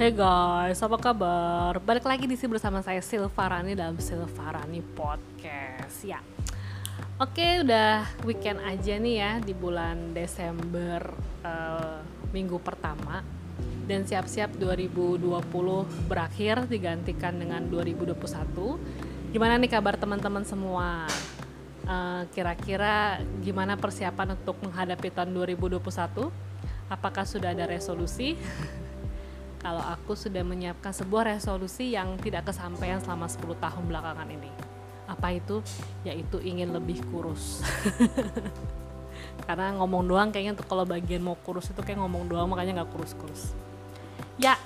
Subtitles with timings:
[0.00, 1.76] Hey guys, apa kabar?
[1.76, 6.00] Balik lagi di sini bersama saya Silvarani dalam Silvarani Podcast.
[6.00, 6.24] Ya,
[7.20, 11.04] oke udah weekend aja nih ya di bulan Desember
[11.44, 12.00] uh,
[12.32, 13.20] minggu pertama
[13.84, 15.20] dan siap-siap 2020
[16.08, 18.16] berakhir digantikan dengan 2021.
[19.36, 21.04] Gimana nih kabar teman-teman semua?
[22.32, 25.76] kira kira-kira gimana persiapan untuk menghadapi tahun 2021?
[26.88, 28.40] Apakah sudah ada resolusi?
[29.60, 34.50] kalau aku sudah menyiapkan sebuah resolusi yang tidak kesampaian selama 10 tahun belakangan ini.
[35.04, 35.60] Apa itu?
[36.02, 37.60] Yaitu ingin lebih kurus.
[39.46, 42.90] Karena ngomong doang kayaknya untuk kalau bagian mau kurus itu kayak ngomong doang makanya nggak
[42.96, 43.52] kurus-kurus.
[44.40, 44.56] Ya,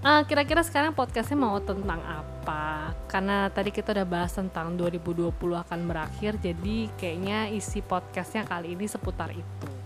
[0.00, 2.96] uh, kira-kira sekarang podcastnya mau tentang apa?
[3.04, 8.88] Karena tadi kita udah bahas tentang 2020 akan berakhir, jadi kayaknya isi podcastnya kali ini
[8.88, 9.83] seputar itu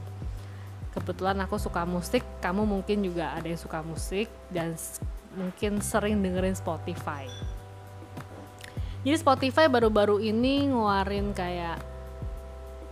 [0.99, 4.75] kebetulan aku suka musik kamu mungkin juga ada yang suka musik dan
[5.39, 7.31] mungkin sering dengerin Spotify.
[9.07, 11.79] Jadi Spotify baru-baru ini ngeluarin kayak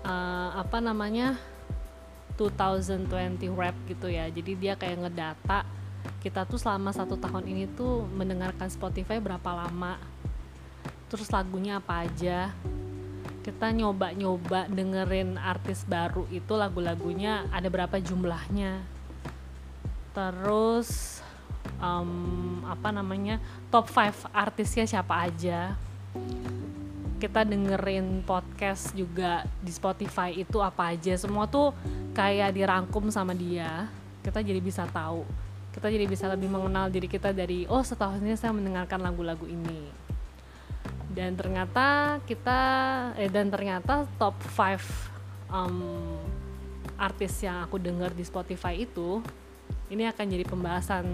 [0.06, 1.34] uh, apa namanya
[2.38, 3.10] 2020
[3.58, 4.30] rap gitu ya.
[4.30, 5.66] Jadi dia kayak ngedata
[6.22, 9.98] kita tuh selama satu tahun ini tuh mendengarkan Spotify berapa lama
[11.06, 12.50] terus lagunya apa aja
[13.46, 18.82] kita nyoba-nyoba dengerin artis baru itu lagu-lagunya ada berapa jumlahnya.
[20.10, 21.22] Terus
[21.78, 23.38] um, apa namanya
[23.70, 25.78] top 5 artisnya siapa aja.
[27.22, 31.14] Kita dengerin podcast juga di Spotify itu apa aja.
[31.14, 31.70] Semua tuh
[32.18, 33.86] kayak dirangkum sama dia.
[34.26, 35.22] Kita jadi bisa tahu.
[35.70, 40.05] Kita jadi bisa lebih mengenal diri kita dari oh setahun ini saya mendengarkan lagu-lagu ini
[41.16, 42.60] dan ternyata kita
[43.16, 46.20] eh dan ternyata top 5 um,
[47.00, 49.24] artis yang aku dengar di Spotify itu
[49.88, 51.08] ini akan jadi pembahasan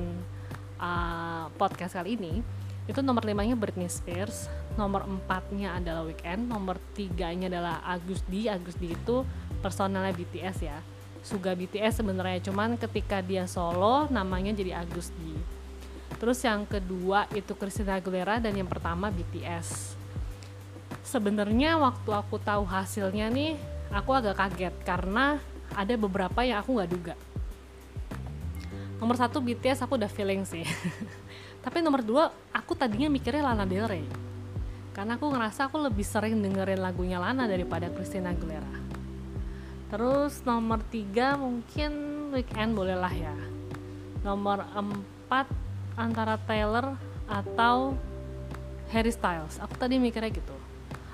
[0.83, 2.43] uh, podcast kali ini.
[2.91, 8.51] Itu nomor limanya Britney Spears nomor empatnya adalah Weekend nomor tiganya adalah Agus D.
[8.51, 9.23] Agus D itu
[9.63, 10.83] personalnya BTS ya.
[11.23, 15.39] Suga BTS sebenarnya cuman ketika dia solo namanya jadi Agus D
[16.19, 19.95] Terus yang kedua itu Christina Aguilera dan yang pertama BTS.
[21.03, 23.59] Sebenarnya waktu aku tahu hasilnya nih,
[23.93, 25.37] aku agak kaget karena
[25.73, 27.15] ada beberapa yang aku nggak duga.
[29.03, 30.63] Nomor satu BTS aku udah feeling sih.
[31.65, 34.07] Tapi nomor dua aku tadinya mikirnya Lana Del Rey.
[34.95, 38.79] Karena aku ngerasa aku lebih sering dengerin lagunya Lana daripada Christina Aguilera.
[39.91, 41.93] Terus nomor tiga mungkin
[42.33, 43.35] Weekend bolehlah ya.
[44.23, 45.51] Nomor empat
[45.97, 46.97] antara Taylor
[47.29, 47.97] atau
[48.93, 49.57] Harry Styles.
[49.61, 50.55] Aku tadi mikirnya gitu.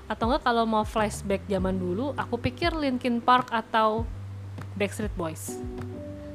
[0.09, 4.03] Atau enggak kalau mau flashback zaman dulu aku pikir Linkin Park atau
[4.75, 5.59] Backstreet Boys.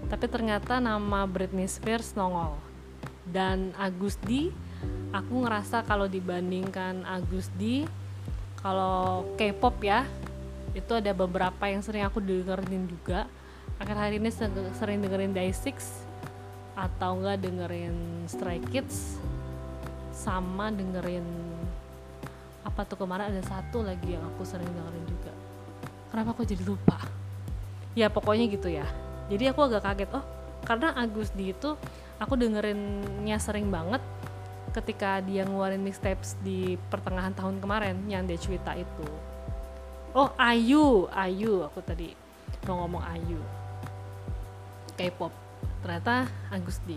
[0.08, 2.56] Tapi ternyata nama Britney Spears nongol.
[3.24, 4.52] Dan Agus D
[5.10, 7.88] aku ngerasa kalau dibandingkan Agus D
[8.60, 10.04] kalau K-pop ya
[10.74, 13.30] itu ada beberapa yang sering aku dengerin juga.
[13.78, 14.30] Akhir hari ini
[14.76, 16.03] sering dengerin Day6
[16.74, 19.18] atau enggak dengerin Stray Kids
[20.14, 21.26] sama dengerin
[22.66, 25.32] apa tuh kemarin ada satu lagi yang aku sering dengerin juga.
[26.10, 26.98] Kenapa aku jadi lupa?
[27.94, 28.86] Ya pokoknya gitu ya.
[29.30, 30.10] Jadi aku agak kaget.
[30.14, 30.24] Oh
[30.64, 31.76] karena Agus di itu
[32.16, 34.00] aku dengerinnya sering banget
[34.74, 39.06] ketika dia ngeluarin mixtapes di pertengahan tahun kemarin yang dia cerita itu.
[40.16, 42.16] Oh Ayu Ayu aku tadi
[42.66, 43.38] mau ngomong Ayu.
[44.96, 45.43] K-pop
[45.84, 46.96] ternyata Agusti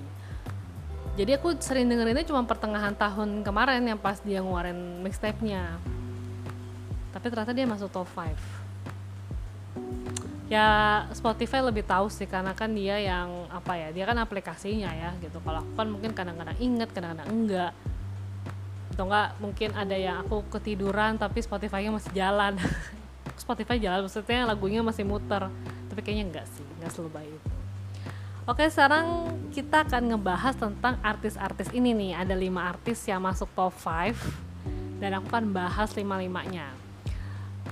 [1.18, 5.82] jadi aku sering dengerinnya cuma pertengahan tahun kemarin yang pas dia ngeluarin mixtape-nya.
[7.10, 8.38] Tapi ternyata dia masuk top 5
[10.48, 15.12] ya Spotify lebih tahu sih karena kan dia yang apa ya dia kan aplikasinya ya
[15.20, 15.42] gitu.
[15.42, 17.74] Kalau aku kan mungkin kadang-kadang inget kadang-kadang enggak.
[18.94, 22.62] Atau enggak mungkin ada yang aku ketiduran tapi Spotify-nya masih jalan.
[23.44, 25.50] Spotify jalan maksudnya lagunya masih muter.
[25.90, 27.57] Tapi kayaknya enggak sih enggak selebay itu
[28.48, 32.16] Oke, sekarang kita akan ngebahas tentang artis-artis ini nih.
[32.16, 34.16] Ada lima artis yang masuk top 5
[35.04, 36.72] dan aku akan bahas lima-limanya.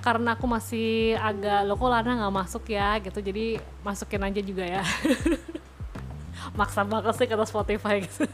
[0.04, 4.68] Karena aku masih agak lo kok Lana nggak masuk ya gitu, jadi masukin aja juga
[4.68, 4.84] ya.
[6.60, 8.28] Maksa banget sih kata Spotify gitu.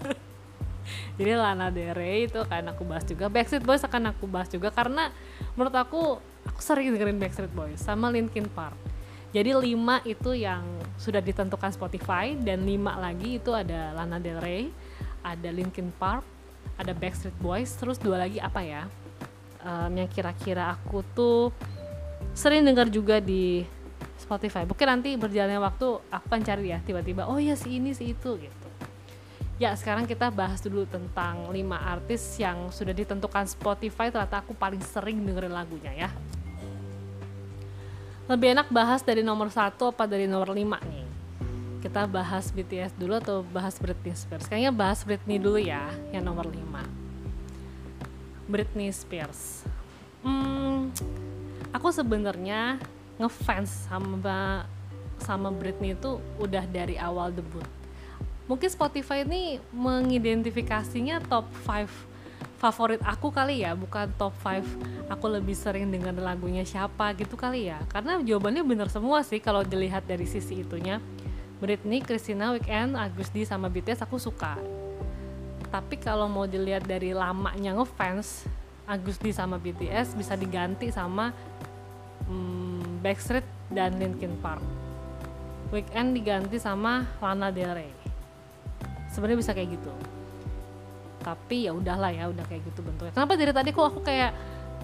[1.23, 3.31] jadi Lana Del itu akan aku bahas juga.
[3.31, 5.15] Backstreet Boys akan aku bahas juga karena
[5.55, 6.19] menurut aku
[6.51, 8.75] aku sering dengerin Backstreet Boys sama Linkin Park
[9.33, 10.61] jadi lima itu yang
[11.01, 14.69] sudah ditentukan Spotify dan lima lagi itu ada Lana Del Rey,
[15.25, 16.21] ada Linkin Park,
[16.77, 18.85] ada Backstreet Boys, terus dua lagi apa ya?
[19.65, 21.49] Um, yang kira-kira aku tuh
[22.37, 23.65] sering dengar juga di
[24.21, 24.69] Spotify.
[24.69, 28.37] Mungkin nanti berjalannya waktu aku akan cari ya tiba-tiba oh ya si ini si itu
[28.37, 28.67] gitu.
[29.57, 34.83] Ya sekarang kita bahas dulu tentang 5 artis yang sudah ditentukan Spotify ternyata aku paling
[34.85, 36.11] sering dengerin lagunya ya.
[38.31, 41.07] Lebih enak bahas dari nomor satu apa dari nomor 5 nih?
[41.83, 44.47] Kita bahas BTS dulu atau bahas Britney Spears?
[44.47, 46.55] Kayaknya bahas Britney dulu ya, yang nomor 5.
[48.47, 49.67] Britney Spears.
[50.23, 50.95] Hmm,
[51.75, 52.79] aku sebenarnya
[53.19, 54.63] ngefans sama
[55.19, 57.67] sama Britney itu udah dari awal debut.
[58.47, 62.12] Mungkin Spotify ini mengidentifikasinya top 5
[62.63, 67.67] favorit aku kali ya, bukan top 5 aku lebih sering dengar lagunya siapa gitu kali
[67.67, 67.83] ya.
[67.91, 71.03] Karena jawabannya bener semua sih kalau dilihat dari sisi itunya.
[71.59, 74.59] Britney, Christina, Weekend, Agus D sama BTS aku suka.
[75.71, 78.47] Tapi kalau mau dilihat dari lamanya ngefans,
[78.87, 81.31] Agus D sama BTS bisa diganti sama
[82.27, 84.63] hmm, Backstreet dan Linkin Park
[85.73, 87.93] Weekend diganti sama Lana Del Rey
[89.09, 89.93] sebenarnya bisa kayak gitu
[91.23, 93.15] tapi ya udahlah ya udah kayak gitu bentuknya.
[93.15, 94.35] Kenapa dari tadi kok aku kayak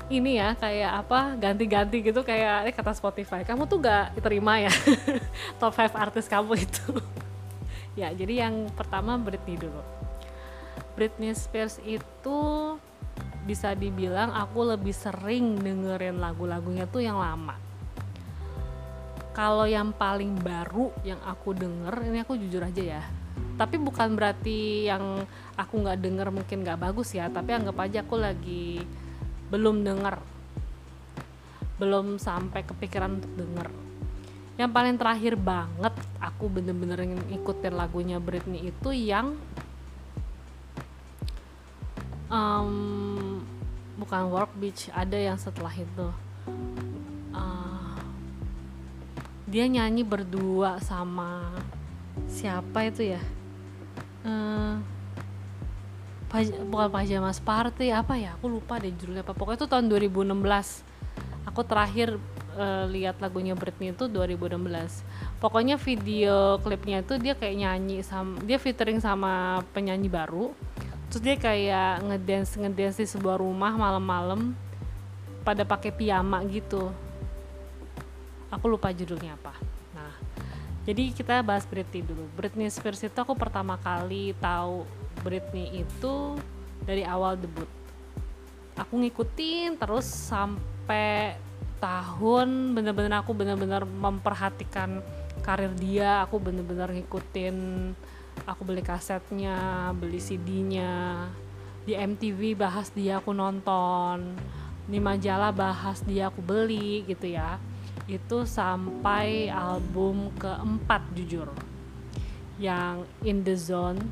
[0.08, 4.72] ini ya kayak apa ganti-ganti gitu kayak eh, kata Spotify kamu tuh gak diterima ya
[5.60, 6.86] top 5 artis kamu itu?
[7.98, 9.82] Ya jadi yang pertama Britney dulu.
[10.94, 12.38] Britney Spears itu
[13.42, 17.58] bisa dibilang aku lebih sering dengerin lagu-lagunya tuh yang lama.
[19.34, 23.02] Kalau yang paling baru yang aku denger ini aku jujur aja ya
[23.58, 25.26] tapi bukan berarti yang
[25.58, 27.26] aku nggak denger mungkin nggak bagus ya.
[27.26, 28.78] Tapi anggap aja aku lagi
[29.50, 30.16] belum denger.
[31.82, 33.68] Belum sampai kepikiran untuk denger.
[34.58, 39.34] Yang paling terakhir banget aku bener-bener ngikutin lagunya Britney itu yang
[42.30, 43.42] um,
[43.98, 46.08] bukan Work Beach ada yang setelah itu.
[49.48, 51.48] Dia nyanyi berdua sama
[52.28, 53.22] siapa itu ya
[54.26, 54.80] uh,
[56.28, 58.34] paj bukan pajamas party apa ya?
[58.40, 59.36] Aku lupa deh judulnya apa.
[59.36, 60.34] Pokoknya itu tahun 2016
[61.48, 62.20] aku terakhir
[62.58, 64.60] uh, lihat lagunya Britney itu 2016
[65.40, 70.52] pokoknya video klipnya itu dia kayak nyanyi sama dia featuring sama penyanyi baru.
[71.08, 74.52] Terus dia kayak ngedance ngedance di sebuah rumah malam-malam
[75.40, 76.92] pada pakai piyama gitu.
[78.52, 79.67] Aku lupa judulnya apa
[80.88, 82.24] jadi kita bahas Britney dulu.
[82.32, 84.88] Britney Spears itu aku pertama kali tahu
[85.20, 86.40] Britney itu
[86.80, 87.68] dari awal debut.
[88.72, 91.36] Aku ngikutin terus sampai
[91.76, 95.04] tahun bener-bener aku bener-bener memperhatikan
[95.44, 96.24] karir dia.
[96.24, 97.56] Aku bener-bener ngikutin
[98.48, 101.28] aku beli kasetnya beli CD-nya
[101.84, 104.40] di MTV bahas dia aku nonton.
[104.88, 107.60] Di majalah bahas dia aku beli gitu ya
[108.08, 111.52] itu sampai album keempat jujur.
[112.58, 114.02] Yang In The Zone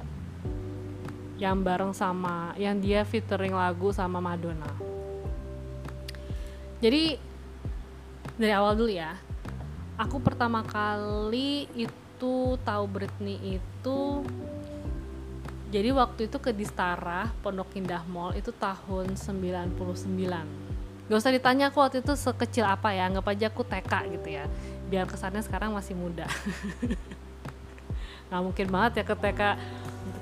[1.37, 4.69] yang bareng sama yang dia featuring lagu sama Madonna.
[6.81, 7.17] Jadi
[8.37, 9.17] dari awal dulu ya
[9.97, 14.01] aku pertama kali itu tahu Britney itu
[15.73, 19.73] jadi waktu itu ke Distara Pondok Indah Mall itu tahun 99
[21.07, 24.45] gak usah ditanya aku waktu itu sekecil apa ya anggap aja aku TK gitu ya.
[24.91, 26.27] Biar kesannya sekarang masih muda.
[28.31, 29.41] Nggak mungkin banget ya ke TK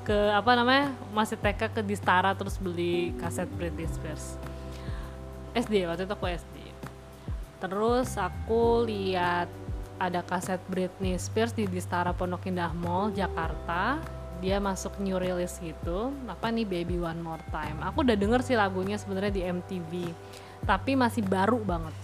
[0.04, 4.36] ke apa namanya masih TK ke Distara terus beli kaset Britney Spears.
[5.54, 6.56] SD waktu itu aku SD
[7.64, 9.48] terus aku lihat
[9.96, 14.02] ada kaset Britney Spears di Distara Pondok Indah Mall Jakarta.
[14.42, 16.12] Dia masuk new release gitu.
[16.28, 17.80] Apa nih Baby One More Time?
[17.88, 19.92] Aku udah denger sih lagunya sebenarnya di MTV
[20.64, 21.94] tapi masih baru banget.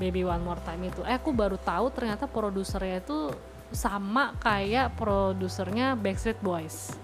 [0.00, 1.04] Baby One More Time itu.
[1.04, 3.34] Eh aku baru tahu ternyata produsernya itu
[3.70, 6.96] sama kayak produsernya Backstreet Boys.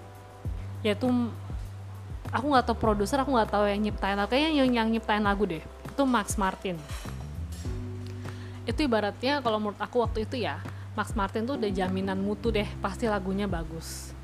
[0.81, 1.07] Yaitu
[2.33, 5.61] aku nggak tahu produser aku nggak tahu yang nyiptain kayaknya yang, yang nyiptain lagu deh.
[5.85, 6.81] Itu Max Martin.
[8.65, 10.59] Itu ibaratnya kalau menurut aku waktu itu ya
[10.97, 14.17] Max Martin tuh udah jaminan mutu deh pasti lagunya bagus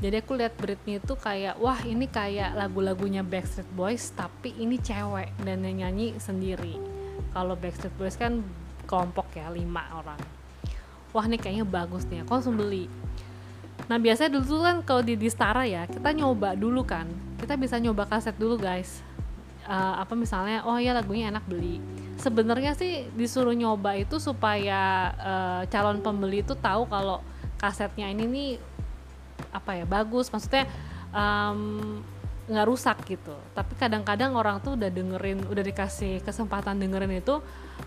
[0.00, 5.28] jadi aku lihat Britney itu kayak wah ini kayak lagu-lagunya Backstreet Boys tapi ini cewek
[5.44, 6.80] dan yang nyanyi sendiri.
[7.36, 8.40] Kalau Backstreet Boys kan
[8.88, 10.16] kelompok ya lima orang.
[11.12, 12.88] Wah ini kayaknya bagus nih aku langsung beli.
[13.92, 17.04] Nah biasanya dulu kan kalau di Distara ya kita nyoba dulu kan.
[17.36, 19.04] Kita bisa nyoba kaset dulu guys.
[19.68, 21.76] Uh, apa misalnya oh ya lagunya enak beli.
[22.16, 27.20] Sebenarnya sih disuruh nyoba itu supaya uh, calon pembeli itu tahu kalau
[27.60, 28.50] kasetnya ini nih
[29.48, 30.28] apa ya bagus.
[30.28, 30.68] Maksudnya
[31.10, 32.00] um,
[32.50, 33.34] nggak rusak gitu.
[33.54, 37.38] Tapi kadang-kadang orang tuh udah dengerin udah dikasih kesempatan dengerin itu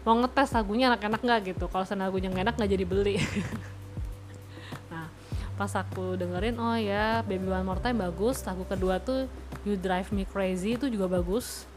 [0.08, 1.66] mau ngetes lagunya enak-enak nggak gitu.
[1.68, 3.18] Kalau lagunya nggak enak nggak jadi beli.
[4.94, 5.10] Nah
[5.54, 8.42] pas aku dengerin oh ya Baby One More Time bagus.
[8.48, 9.28] Lagu kedua tuh
[9.68, 11.68] You Drive Me Crazy itu juga bagus.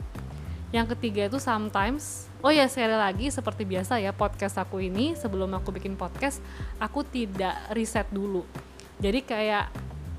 [0.71, 2.31] Yang ketiga itu Sometimes.
[2.45, 6.39] Oh ya sekali lagi seperti biasa ya podcast aku ini sebelum aku bikin podcast
[6.79, 8.47] aku tidak riset dulu
[8.97, 9.67] jadi kayak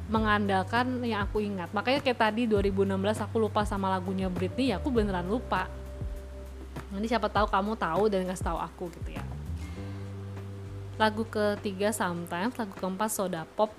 [0.07, 1.67] mengandalkan yang aku ingat.
[1.75, 2.95] Makanya kayak tadi 2016
[3.27, 5.67] aku lupa sama lagunya Britney ya aku beneran lupa.
[6.87, 9.23] Nanti siapa tahu kamu tahu dan kasih tahu aku gitu ya.
[10.97, 13.69] Lagu ketiga Sometimes, lagu keempat Soda Pop,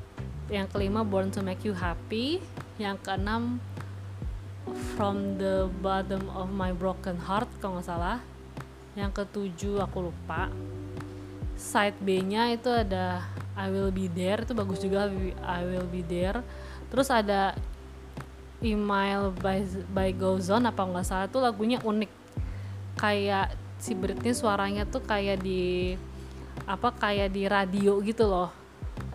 [0.46, 2.38] yang kelima Born to Make You Happy,
[2.78, 3.58] yang keenam
[4.94, 8.22] From the Bottom of My Broken Heart kalau nggak salah,
[8.94, 10.52] yang ketujuh aku lupa.
[11.58, 13.26] Side B-nya itu ada
[13.58, 15.10] I Will Be There, itu bagus juga
[15.42, 16.46] I Will Be There.
[16.88, 17.58] Terus ada
[18.58, 22.10] Email by, by Gozon apa nggak salah itu lagunya unik.
[22.98, 25.94] Kayak si Britney suaranya tuh kayak di
[26.66, 28.50] apa kayak di radio gitu loh.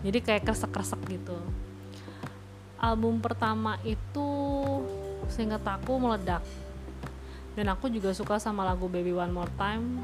[0.00, 1.36] Jadi kayak kresek-kresek gitu.
[2.80, 4.28] Album pertama itu
[5.28, 6.44] seingat aku meledak.
[7.52, 10.00] Dan aku juga suka sama lagu Baby One More Time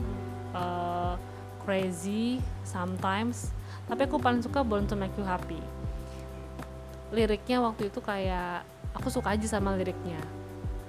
[0.52, 1.16] uh,
[1.64, 3.50] Crazy Sometimes
[3.90, 5.58] tapi aku paling suka Born to Make You Happy.
[7.10, 8.62] Liriknya waktu itu kayak
[8.94, 10.22] aku suka aja sama liriknya.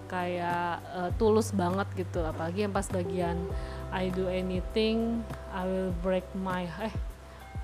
[0.06, 3.42] Kayak uh, tulus banget gitu apalagi yang pas bagian
[3.90, 6.94] I do anything I will break my eh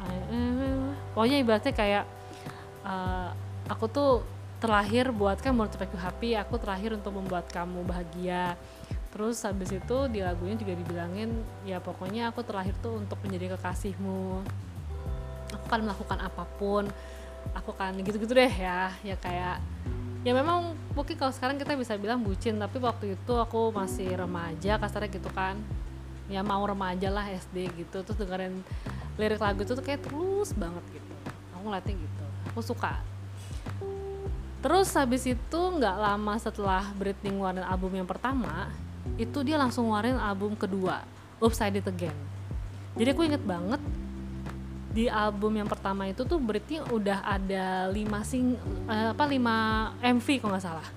[0.07, 0.79] eh,
[1.11, 2.05] pokoknya ibaratnya kayak
[2.85, 3.29] uh,
[3.67, 4.11] aku tuh
[4.57, 8.57] terlahir buat kan mau you happy aku terlahir untuk membuat kamu bahagia.
[9.13, 11.29] Terus habis itu di lagunya juga dibilangin
[11.65, 14.41] ya pokoknya aku terlahir tuh untuk menjadi kekasihmu
[15.53, 16.83] aku akan melakukan apa pun
[17.55, 19.63] aku kan gitu-gitu deh ya ya kayak
[20.27, 24.75] ya memang mungkin kalau sekarang kita bisa bilang bucin tapi waktu itu aku masih remaja
[24.81, 25.55] kasarnya gitu kan.
[26.27, 28.59] Ya mau remaja lah SD gitu terus dengerin
[29.15, 31.13] lirik lagu itu tuh kayak terus banget gitu.
[31.55, 32.99] Aku ngeliatnya gitu aku suka.
[34.59, 38.73] Terus habis itu nggak lama setelah Britney ngeluarin album yang pertama
[39.15, 41.05] itu dia langsung ngeluarin album kedua
[41.39, 42.17] Upside It Again.
[42.97, 43.79] Jadi aku inget banget
[44.97, 48.57] di album yang pertama itu tuh Britney udah ada lima sing
[48.89, 50.87] uh, apa lima MV kalau nggak salah.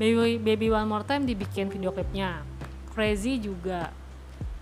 [0.00, 2.40] Baby Baby One More Time dibikin video klipnya.
[2.96, 3.92] Crazy juga.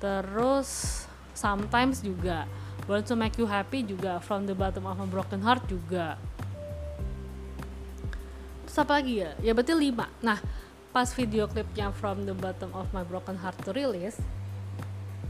[0.02, 1.06] Terus
[1.38, 2.50] sometimes juga.
[2.90, 4.18] Want to Make You Happy juga.
[4.18, 6.18] From the Bottom of a Broken Heart juga.
[8.66, 9.38] Terus apa lagi ya?
[9.38, 10.11] Ya berarti lima.
[10.18, 10.42] Nah
[10.90, 14.18] pas video klipnya From the Bottom of My Broken Heart release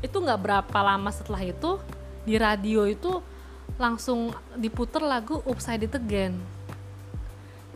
[0.00, 1.76] itu nggak berapa lama setelah itu
[2.24, 3.20] di radio itu
[3.80, 6.36] langsung diputer lagu Upside It Again.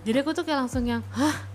[0.04, 1.48] Jadi aku tuh kayak langsung yang hah?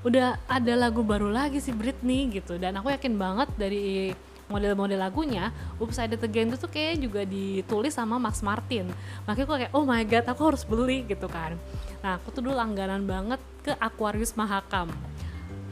[0.00, 2.56] Udah ada lagu baru lagi sih Britney gitu.
[2.56, 4.16] Dan aku yakin banget dari
[4.48, 8.88] model-model lagunya Upside Down Again itu tuh kayak juga ditulis sama Max Martin.
[9.28, 11.54] Makanya aku kayak oh my god aku harus beli gitu kan.
[12.00, 14.88] Nah aku tuh dulu langganan banget ke Aquarius Mahakam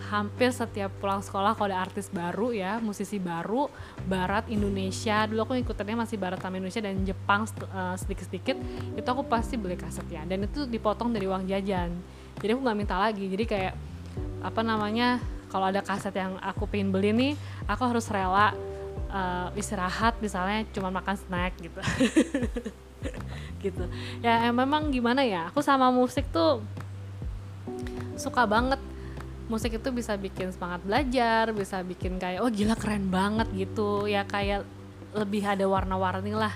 [0.09, 3.69] hampir setiap pulang sekolah kalau ada artis baru ya musisi baru
[4.09, 5.29] barat Indonesia.
[5.29, 8.57] Dulu aku ikutannya masih barat sama Indonesia dan Jepang uh, sedikit-sedikit.
[8.97, 10.25] Itu aku pasti beli kasetnya.
[10.25, 11.93] Dan itu dipotong dari uang jajan.
[12.41, 13.29] Jadi aku nggak minta lagi.
[13.29, 13.75] Jadi kayak
[14.41, 15.21] apa namanya
[15.53, 17.33] kalau ada kaset yang aku pengen beli nih
[17.69, 18.57] aku harus rela
[19.13, 20.17] uh, istirahat.
[20.25, 21.81] Misalnya cuma makan snack gitu.
[23.59, 23.91] Gitu.
[24.23, 26.63] Ya memang gimana ya aku sama musik tuh
[28.19, 28.79] suka banget
[29.49, 34.05] musik itu bisa bikin semangat belajar bisa bikin kayak oh gila keren banget gitu.
[34.05, 34.69] Ya kayak
[35.17, 36.53] lebih ada warna-warni lah.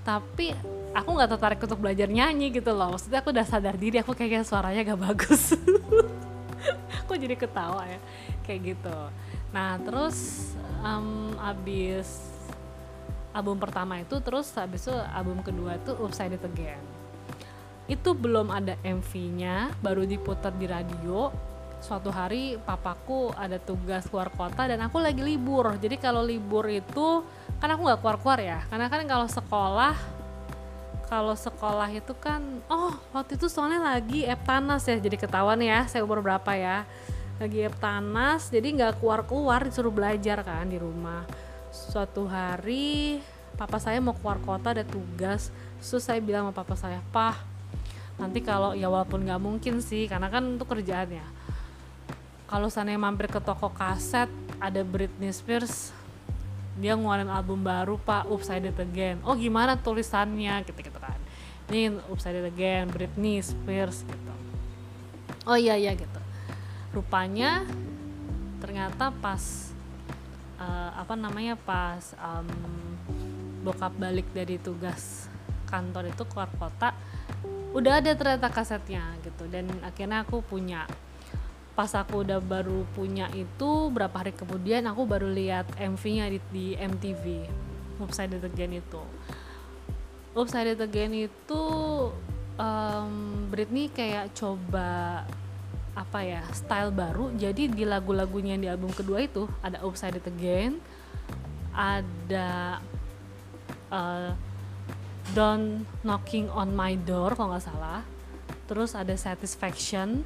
[0.00, 0.56] Tapi
[0.96, 2.96] aku nggak tertarik untuk belajar nyanyi gitu loh.
[2.96, 5.54] Maksudnya aku udah sadar diri aku kayaknya suaranya gak bagus.
[7.04, 7.98] Aku jadi ketawa ya?
[8.46, 8.98] Kayak gitu.
[9.50, 10.50] Nah terus
[10.84, 12.30] um, abis
[13.30, 16.82] album pertama itu terus habis itu album kedua itu Upside It Again.
[17.90, 21.34] Itu belum ada MV-nya baru diputar di radio
[21.80, 25.74] suatu hari papaku ada tugas keluar kota dan aku lagi libur.
[25.80, 27.24] Jadi kalau libur itu
[27.56, 28.58] kan aku nggak keluar-keluar ya.
[28.68, 29.96] Karena kan kalau sekolah
[31.10, 32.38] kalau sekolah itu kan
[32.70, 35.00] oh waktu itu soalnya lagi Eptanas ya.
[35.00, 36.84] Jadi ketahuan ya saya umur berapa ya.
[37.40, 41.24] Lagi Eptanas jadi nggak keluar-keluar disuruh belajar kan di rumah.
[41.72, 43.24] Suatu hari
[43.56, 45.48] papa saya mau keluar kota ada tugas.
[45.80, 47.40] Terus saya bilang sama papa saya pah
[48.20, 51.39] nanti kalau ya walaupun nggak mungkin sih karena kan itu kerjaannya
[52.50, 54.26] kalau sana mampir ke toko kaset
[54.58, 55.94] ada Britney Spears
[56.82, 59.22] dia ngeluarin album baru pak Upside Again.
[59.22, 60.64] Oh gimana tulisannya?
[60.64, 61.14] Gitu gitu kan.
[61.70, 64.32] Ini Upside Again Britney Spears gitu.
[65.44, 66.20] Oh iya iya gitu.
[66.90, 67.62] Rupanya
[68.58, 69.70] ternyata pas
[70.58, 72.48] uh, apa namanya pas um,
[73.62, 75.30] bokap balik dari tugas
[75.70, 76.96] kantor itu keluar kota
[77.70, 79.46] udah ada ternyata kasetnya gitu.
[79.52, 80.88] Dan akhirnya aku punya
[81.74, 86.66] pas aku udah baru punya itu berapa hari kemudian aku baru lihat MV-nya di, di
[86.76, 87.24] MTV
[88.00, 89.02] Upside Again itu.
[90.32, 91.62] Upside Again itu
[92.56, 93.14] um,
[93.52, 95.22] Britney kayak coba
[95.92, 97.28] apa ya style baru.
[97.36, 100.80] Jadi di lagu-lagunya di album kedua itu ada Upside Again
[101.70, 102.80] ada
[103.92, 104.34] uh,
[105.36, 108.00] Don't Knocking on My Door kalau nggak salah.
[108.66, 110.22] Terus ada Satisfaction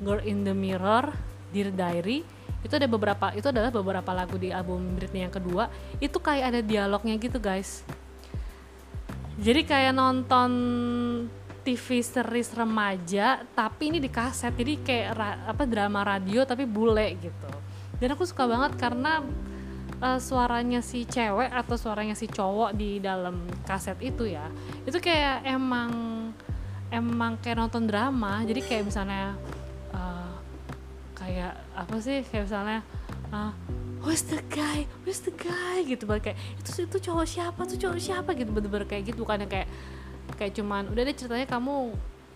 [0.00, 1.12] Girl in the Mirror
[1.52, 2.24] Dear Diary
[2.60, 5.72] itu ada beberapa itu adalah beberapa lagu di album Britney yang kedua.
[5.96, 7.84] Itu kayak ada dialognya gitu guys.
[9.40, 10.50] Jadi kayak nonton
[11.64, 14.52] TV series remaja tapi ini di kaset.
[14.52, 17.50] Jadi kayak ra, apa drama radio tapi bule gitu.
[17.96, 19.24] Dan aku suka banget karena
[20.04, 24.52] uh, suaranya si cewek atau suaranya si cowok di dalam kaset itu ya.
[24.84, 25.90] Itu kayak emang
[26.92, 28.44] emang kayak nonton drama.
[28.44, 29.40] Jadi kayak misalnya
[31.20, 32.80] kayak apa sih kayak misalnya
[33.30, 33.52] uh,
[34.00, 34.88] who's the guy?
[35.04, 35.84] Who's the guy?
[35.84, 37.60] Gitu banget kayak itu itu cowok siapa?
[37.68, 38.30] Tuh cowok siapa?
[38.32, 39.68] Gitu bener-bener kayak gitu kan kayak
[40.34, 41.92] kayak cuman udah deh ceritanya kamu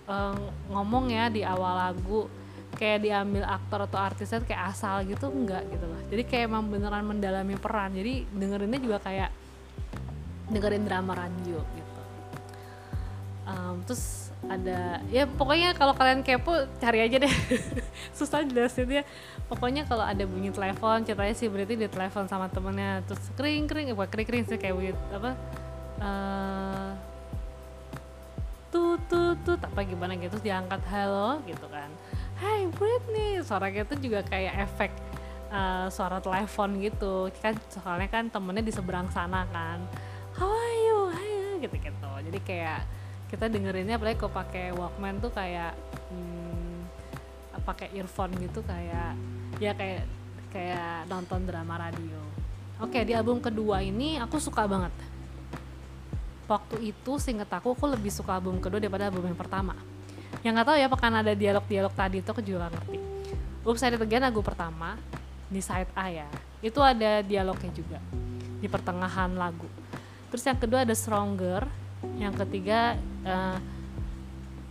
[0.07, 0.37] uh,
[0.69, 2.29] ngomong ya di awal lagu
[2.75, 6.01] kayak diambil aktor atau artisnya kayak asal gitu enggak gitu loh.
[6.13, 7.95] Jadi kayak emang beneran mendalami peran.
[7.97, 9.31] Jadi dengerinnya juga kayak
[10.53, 12.03] dengerin drama radio gitu.
[13.45, 17.33] Um, terus ada ya pokoknya kalau kalian kepo cari aja deh
[18.13, 19.07] susah jelasinnya
[19.49, 23.87] pokoknya kalau ada bunyi telepon ceritanya sih berarti di telepon sama temennya terus kering kering
[23.93, 25.31] eh, bukan kering kering sih kayak bunyi apa
[26.03, 26.91] uh,
[28.75, 31.87] tuh tuh tuh apa gimana gitu diangkat halo gitu kan.
[32.35, 33.39] Hai Britney.
[33.47, 34.91] Suaranya itu juga kayak efek
[35.55, 37.31] uh, suara telepon gitu.
[37.39, 39.79] Kan soalnya kan temennya di seberang sana kan.
[40.35, 40.99] How are you?
[41.15, 42.81] Hai gitu gitu jadi kayak
[43.33, 45.73] kita dengerinnya apalagi kalau pakai Walkman tuh kayak
[47.63, 49.15] pakai earphone gitu kayak
[49.63, 50.09] ya kayak
[50.51, 52.19] kayak nonton drama radio.
[52.83, 54.95] Oke di album kedua ini aku suka banget.
[56.45, 59.79] Waktu itu singkat aku aku lebih suka album kedua daripada album yang pertama.
[60.43, 62.99] Yang nggak tahu ya apakah ada dialog-dialog tadi itu aku juga gak ngerti.
[63.65, 65.01] Oops Did Again lagu pertama
[65.49, 66.29] di side A ya.
[66.61, 67.99] Itu ada dialognya juga
[68.61, 69.69] di pertengahan lagu.
[70.29, 71.65] Terus yang kedua ada Stronger
[72.21, 73.57] yang ketiga uh,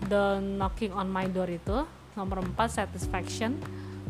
[0.06, 1.78] The Knocking on My Door itu
[2.14, 3.58] nomor 4 Satisfaction.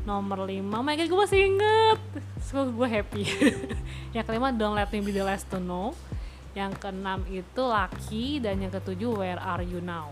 [0.03, 1.99] Nomor 5 oh my god gue masih inget.
[2.43, 3.23] So gue happy.
[4.15, 5.95] Yang kelima Don't Let Me Be The Last To Know.
[6.53, 8.43] Yang keenam itu Lucky.
[8.43, 10.11] Dan yang ketujuh Where Are You Now?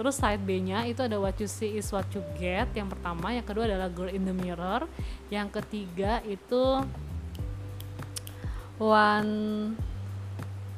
[0.00, 2.72] Terus side B-nya itu ada What You See Is What You Get.
[2.72, 4.88] Yang pertama, yang kedua adalah Girl in the Mirror,
[5.28, 6.80] yang ketiga itu
[8.80, 9.32] One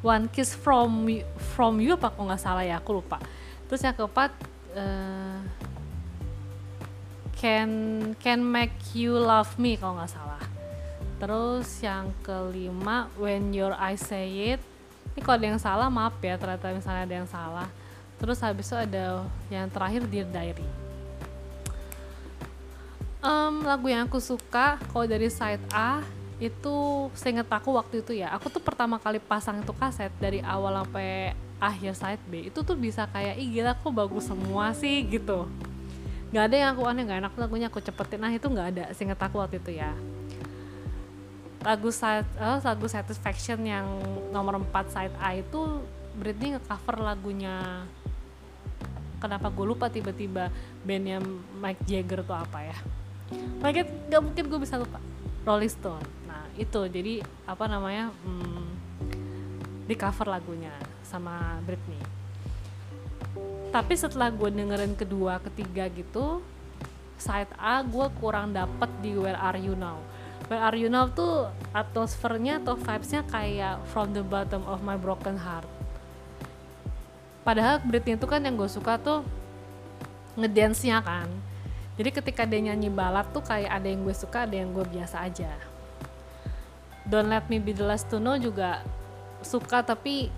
[0.03, 1.07] One Kiss from
[1.55, 2.11] from You apa?
[2.11, 3.23] Kok nggak salah ya, aku lupa.
[3.71, 4.35] Terus yang keempat
[4.75, 5.39] uh,
[7.43, 7.71] Can
[8.23, 10.39] Can Make You Love Me kalau nggak salah.
[11.19, 14.63] Terus yang kelima When Your Eyes Say It.
[15.13, 17.67] Ini kalau ada yang salah maaf ya ternyata misalnya ada yang salah.
[18.23, 20.63] Terus habis itu ada yang terakhir Dear Diary.
[23.27, 25.99] Um, lagu yang aku suka kalau dari side A
[26.39, 28.31] itu seinget aku waktu itu ya.
[28.39, 32.55] Aku tuh pertama kali pasang itu kaset dari awal sampai akhir side B.
[32.55, 35.51] Itu tuh bisa kayak ih gila kok bagus semua sih gitu
[36.33, 38.19] nggak ada yang aku aneh nggak enak lagunya aku cepetin.
[38.25, 39.93] Nah itu nggak ada seinget aku waktu itu ya.
[41.63, 43.87] Lagu side uh, lagu satisfaction yang
[44.33, 45.85] nomor 4 side A itu
[46.17, 47.85] Britney ngecover lagunya.
[49.21, 50.51] Kenapa gue lupa tiba-tiba
[50.83, 51.23] bandnya
[51.61, 52.77] Mike Jagger tuh apa ya.
[53.63, 54.99] Mike gak mungkin gue bisa lupa.
[55.47, 56.09] Rolling Stone.
[56.27, 56.81] Nah itu.
[56.89, 58.67] Jadi apa namanya hmm,
[59.87, 62.22] di cover lagunya sama Britney
[63.73, 66.45] tapi setelah gue dengerin kedua ketiga gitu
[67.17, 69.97] side A gue kurang dapet di Where Are You Now.
[70.53, 75.41] Where Are You Now tuh atmosfernya atau vibesnya kayak From the Bottom of My Broken
[75.41, 75.65] Heart.
[77.43, 79.25] Padahal Britney itu kan yang gue suka tuh
[80.37, 81.31] ngedance-nya kan.
[81.97, 85.25] Jadi ketika dia nyanyi balad tuh kayak ada yang gue suka ada yang gue biasa
[85.25, 85.51] aja.
[87.09, 88.85] Don't Let Me Be The Last To Know juga
[89.43, 90.31] suka tapi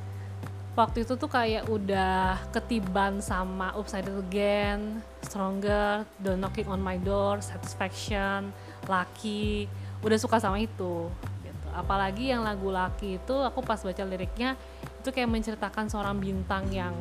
[0.75, 7.43] waktu itu tuh kayak udah ketiban sama Upside Again, Stronger, Don't Knocking On My Door,
[7.43, 8.51] Satisfaction,
[8.91, 9.71] Lucky,
[10.03, 11.09] udah suka sama itu
[11.47, 11.67] gitu.
[11.71, 14.59] Apalagi yang lagu Lucky itu aku pas baca liriknya
[14.99, 16.95] itu kayak menceritakan seorang bintang yang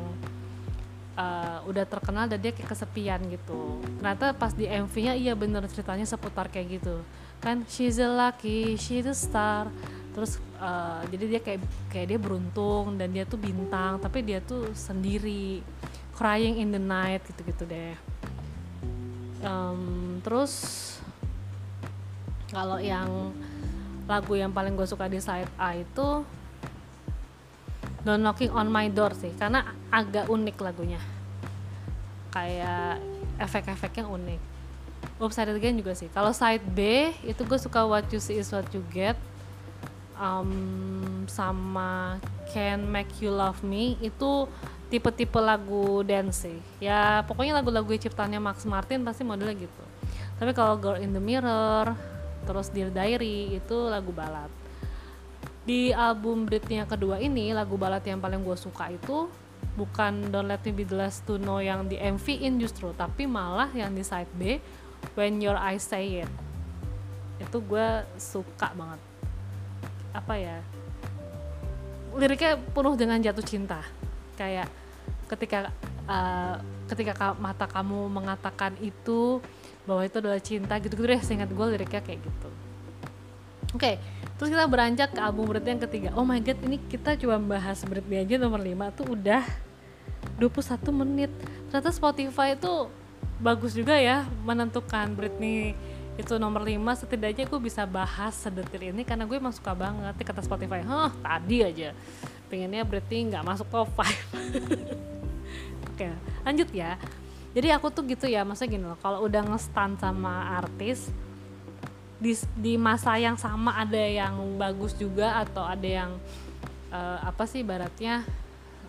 [1.18, 6.06] uh, udah terkenal dan dia kayak kesepian gitu ternyata pas di MV-nya iya bener ceritanya
[6.06, 7.00] seputar kayak gitu
[7.40, 9.70] kan she's a lucky she's a star
[10.14, 14.70] terus uh, jadi dia kayak kayak dia beruntung dan dia tuh bintang tapi dia tuh
[14.70, 15.58] sendiri
[16.14, 17.98] crying in the night gitu-gitu deh.
[19.42, 20.54] Um, terus
[22.48, 23.34] kalau yang
[24.06, 26.22] lagu yang paling gue suka di side A itu
[28.06, 31.02] Don't Knocking on My Door sih karena agak unik lagunya.
[32.30, 33.02] Kayak
[33.40, 34.40] efek-efeknya unik.
[35.18, 36.12] Oops Side Again juga sih.
[36.12, 39.16] Kalau side B itu gue suka What You See Is What You Get
[40.18, 40.50] um,
[41.26, 42.18] sama
[42.50, 44.46] Can Make You Love Me itu
[44.92, 49.84] tipe-tipe lagu dance sih ya pokoknya lagu-lagu ciptaannya Max Martin pasti modelnya gitu.
[50.34, 51.94] Tapi kalau Girl in the Mirror
[52.44, 54.50] terus Dear Diary itu lagu balad.
[55.64, 59.32] Di album Britney yang kedua ini lagu balad yang paling gue suka itu
[59.74, 63.24] bukan Don't Let Me Be The Last To Know yang di MV in justru tapi
[63.24, 64.60] malah yang di side B
[65.16, 66.30] When Your Eyes Say It.
[67.40, 69.13] Itu gue suka banget
[70.14, 70.58] apa ya
[72.14, 73.82] liriknya penuh dengan jatuh cinta.
[74.38, 74.70] Kayak
[75.26, 75.74] ketika
[76.06, 79.42] uh, ketika mata kamu mengatakan itu
[79.84, 82.50] bahwa itu adalah cinta gitu-gitu deh seingat gue liriknya kayak gitu.
[83.74, 83.94] Oke okay,
[84.38, 86.08] terus kita beranjak ke album Britney yang ketiga.
[86.14, 89.42] Oh my god ini kita coba bahas Britney aja nomor 5 tuh udah
[90.38, 91.30] 21 menit.
[91.68, 92.86] Ternyata Spotify itu
[93.42, 95.74] bagus juga ya menentukan Britney
[96.14, 100.14] itu nomor 5 setidaknya gue bisa bahas sedetil ini karena gue emang suka banget.
[100.22, 101.90] Kata Spotify hah tadi aja.
[102.46, 104.06] Pengennya Britney nggak masuk top 5
[105.94, 106.06] oke
[106.46, 106.94] lanjut ya.
[107.54, 111.10] Jadi aku tuh gitu ya maksudnya gini loh kalau udah ngestan sama artis
[112.18, 116.10] di, di masa yang sama ada yang bagus juga atau ada yang
[116.94, 118.22] uh, apa sih baratnya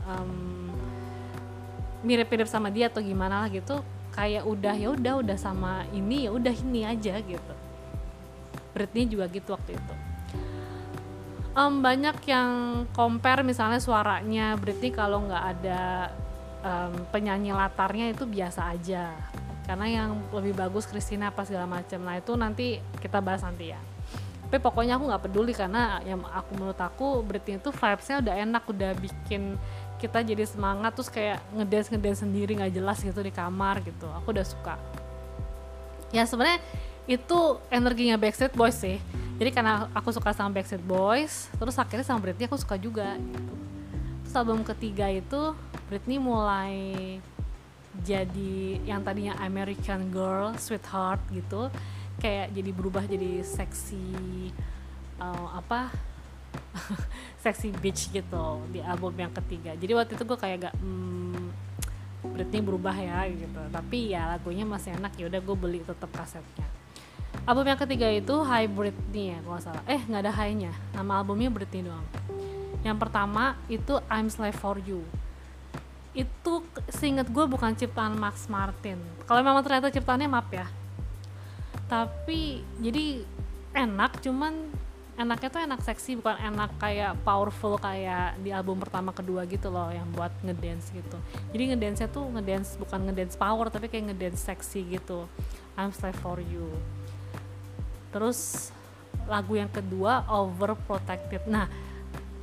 [0.06, 0.70] um,
[2.06, 3.82] mirip-mirip sama dia atau gimana lah gitu
[4.16, 7.54] kayak udah ya udah udah sama ini ya udah ini aja gitu.
[8.72, 9.94] Britney juga gitu waktu itu.
[11.56, 12.52] Um, banyak yang
[12.92, 16.12] compare misalnya suaranya Britney kalau nggak ada
[16.64, 19.16] um, penyanyi latarnya itu biasa aja.
[19.64, 22.04] Karena yang lebih bagus Christina apa segala macam.
[22.04, 23.80] Nah itu nanti kita bahas nanti ya.
[24.46, 28.64] Tapi pokoknya aku nggak peduli karena yang aku menurut aku Britney itu vibesnya udah enak
[28.68, 29.56] udah bikin
[30.02, 34.08] kita jadi semangat terus kayak ngedance ngedance sendiri nggak jelas gitu di kamar gitu.
[34.22, 34.76] Aku udah suka.
[36.12, 36.60] Ya sebenarnya
[37.06, 38.98] itu energinya Backstreet Boys sih.
[39.36, 43.54] Jadi karena aku suka sama Backstreet Boys terus akhirnya sama Britney aku suka juga gitu.
[44.26, 45.56] Terus album ketiga itu
[45.88, 46.76] Britney mulai
[48.04, 51.72] jadi yang tadinya American Girl, Sweetheart gitu,
[52.20, 54.52] kayak jadi berubah jadi seksi
[55.20, 55.92] uh, apa
[57.44, 59.74] seksi bitch gitu di album yang ketiga.
[59.78, 61.46] Jadi waktu itu gue kayak gak hmm,
[62.26, 66.68] Britney berubah ya gitu, tapi ya lagunya masih enak ya udah gue beli tetap kasetnya.
[67.46, 69.84] Album yang ketiga itu High Britney ya kalau salah.
[69.86, 70.74] Eh nggak ada high-nya.
[70.96, 72.08] Nama albumnya Britney doang.
[72.82, 75.06] Yang pertama itu I'm Slave for You
[76.16, 78.96] itu seinget gue bukan ciptaan Max Martin
[79.28, 80.64] kalau memang ternyata ciptaannya maaf ya
[81.92, 83.22] tapi jadi
[83.76, 84.72] enak cuman
[85.16, 89.88] enaknya tuh enak seksi bukan enak kayak powerful kayak di album pertama kedua gitu loh
[89.88, 91.18] yang buat ngedance gitu.
[91.56, 95.24] Jadi ngedance nya tuh ngedance bukan ngedance power tapi kayak ngedance seksi gitu.
[95.80, 96.68] I'm slave for you.
[98.12, 98.72] Terus
[99.28, 101.48] lagu yang kedua overprotected.
[101.48, 101.72] Nah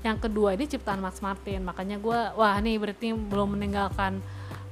[0.01, 1.61] yang kedua ini ciptaan Max Martin.
[1.69, 4.25] Makanya gue wah nih berarti belum meninggalkan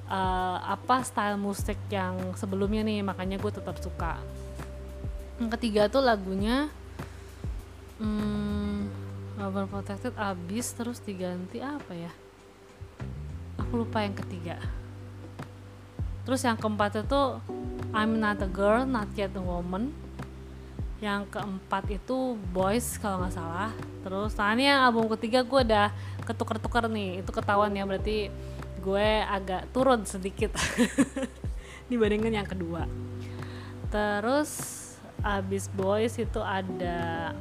[0.08, 3.04] uh, apa style musik yang sebelumnya nih.
[3.04, 4.16] Makanya gue tetap suka.
[5.36, 6.72] Yang ketiga tuh lagunya
[8.00, 8.88] hmm,
[9.40, 12.12] Overprotected abis terus diganti apa ya?
[13.56, 14.60] Aku lupa yang ketiga.
[16.28, 17.40] Terus yang keempat itu
[17.96, 19.96] I'm not a girl not yet a woman.
[21.00, 23.72] Yang keempat itu Boys kalau nggak salah.
[24.04, 25.88] Terus nah ini yang album ketiga gue udah
[26.28, 27.24] ketuker-tuker nih.
[27.24, 28.28] Itu ketahuan ya berarti
[28.84, 30.52] gue agak turun sedikit.
[31.90, 32.84] Dibandingkan yang kedua.
[33.88, 34.50] Terus
[35.24, 37.32] abis Boys itu ada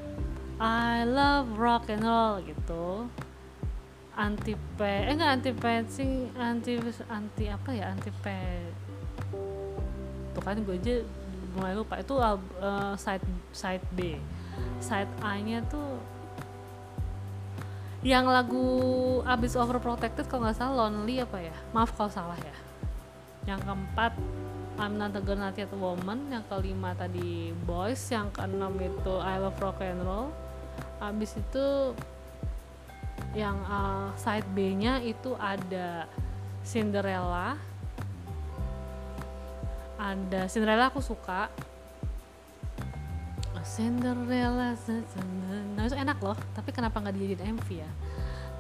[0.59, 3.07] I love rock and roll gitu.
[4.19, 5.51] Anti pe eh enggak anti
[5.87, 6.75] sih anti
[7.07, 8.67] anti apa ya anti pe
[10.35, 10.99] tuh kan gue aja
[11.55, 12.03] mulai lupa.
[12.03, 12.35] Itu uh,
[12.99, 13.23] side
[13.55, 14.19] side B.
[14.83, 15.95] Side A nya tuh
[18.03, 18.67] yang lagu
[19.23, 21.55] abis overprotected kalau nggak salah lonely apa ya?
[21.71, 22.55] Maaf kalau salah ya.
[23.47, 24.11] Yang keempat
[24.75, 26.27] I'm not a girl not yet a woman.
[26.27, 28.03] Yang kelima tadi boys.
[28.11, 30.35] Yang keenam itu I love rock and roll
[30.99, 31.95] abis itu
[33.35, 36.05] yang uh, side B nya itu ada
[36.63, 37.55] Cinderella.
[39.99, 41.51] Ada Cinderella aku suka.
[43.69, 44.73] Cinderella
[45.77, 47.91] nah itu enak loh tapi kenapa nggak dijadiin MV ya?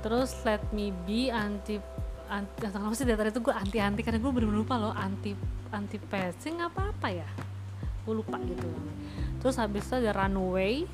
[0.05, 1.81] Terus Let Me Be anti
[2.29, 5.33] anti kenapa sih dari itu gue anti anti karena gue bener-bener lupa loh anti
[5.73, 7.27] anti passing apa apa ya?
[8.05, 8.69] Gue lupa gitu.
[9.41, 10.85] Terus habis itu ada Runaway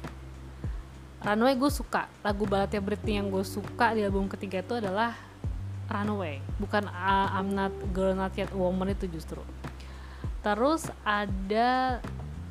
[1.24, 2.12] Runaway gue suka.
[2.26, 5.16] Lagu baladnya Britney yang gue suka di album ketiga itu adalah
[5.88, 6.42] Runaway.
[6.58, 9.40] Bukan uh, I'm Not Girl Not Yet Woman itu justru.
[10.46, 12.02] Terus ada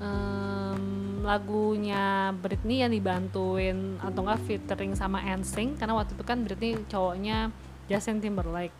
[0.02, 6.72] um, lagunya Britney yang dibantuin atau enggak featuring sama NSYNC karena waktu itu kan Britney
[6.90, 7.48] cowoknya
[7.88, 8.74] Justin Timberlake.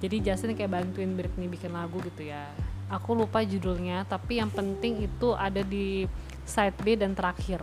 [0.00, 2.48] Jadi Justin kayak bantuin Britney bikin lagu gitu ya.
[2.90, 6.10] Aku lupa judulnya tapi yang penting itu ada di
[6.42, 7.62] side B dan terakhir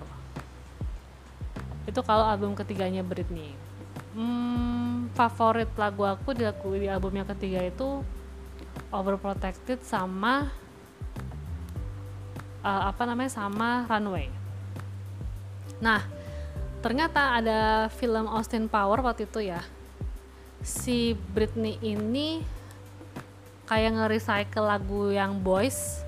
[1.88, 3.56] itu kalau album ketiganya Britney
[4.14, 8.04] hmm, favorit lagu aku di, lagu, di album yang ketiga itu
[8.88, 10.48] Overprotected sama
[12.64, 14.32] uh, apa namanya sama Runway.
[15.84, 16.02] Nah,
[16.80, 19.60] ternyata ada film Austin Power waktu itu ya.
[20.64, 22.42] Si Britney ini
[23.68, 26.02] kayak nge-recycle lagu yang Boys.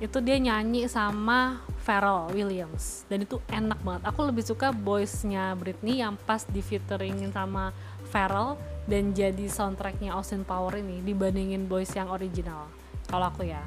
[0.00, 1.60] Itu dia nyanyi sama
[1.90, 3.02] Pharrell Williams.
[3.10, 4.06] Dan itu enak banget.
[4.06, 7.74] Aku lebih suka Boys-nya Britney yang pas di featuringin sama
[8.14, 8.54] Pharrell
[8.86, 12.70] dan jadi soundtracknya Austin Power ini dibandingin Boys yang original.
[13.10, 13.66] Kalau aku ya.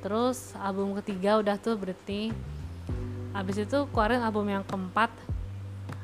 [0.00, 2.32] Terus album ketiga udah tuh berarti
[3.36, 5.12] habis itu keluarin album yang keempat.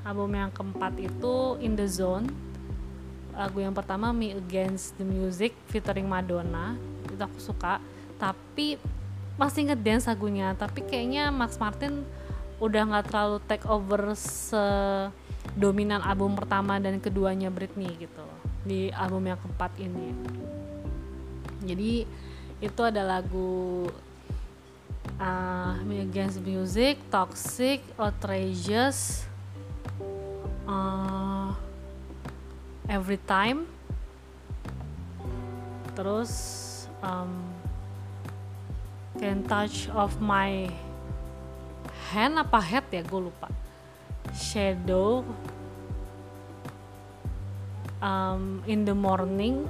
[0.05, 2.27] Album yang keempat itu In The Zone.
[3.31, 6.77] Lagu yang pertama Me Against The Music featuring Madonna.
[7.09, 7.81] Itu aku suka.
[8.21, 8.77] Tapi
[9.37, 12.05] masih ngedance lagunya tapi kayaknya Max Martin
[12.57, 14.65] udah nggak terlalu take over se
[15.57, 18.25] dominan album pertama dan keduanya Britney gitu
[18.67, 20.11] di album yang keempat ini.
[21.63, 21.93] Jadi
[22.59, 23.87] itu ada lagu
[25.21, 29.25] uh, Against Music, Toxic, Outrageous,
[30.67, 31.55] uh,
[32.91, 33.71] Every Time,
[35.95, 36.33] terus
[37.01, 37.56] um,
[39.17, 40.69] Can Touch of My
[42.13, 43.03] Hand apa Head ya?
[43.03, 43.51] Gue lupa,
[44.31, 45.27] Shadow,
[47.99, 49.67] um, In the Morning,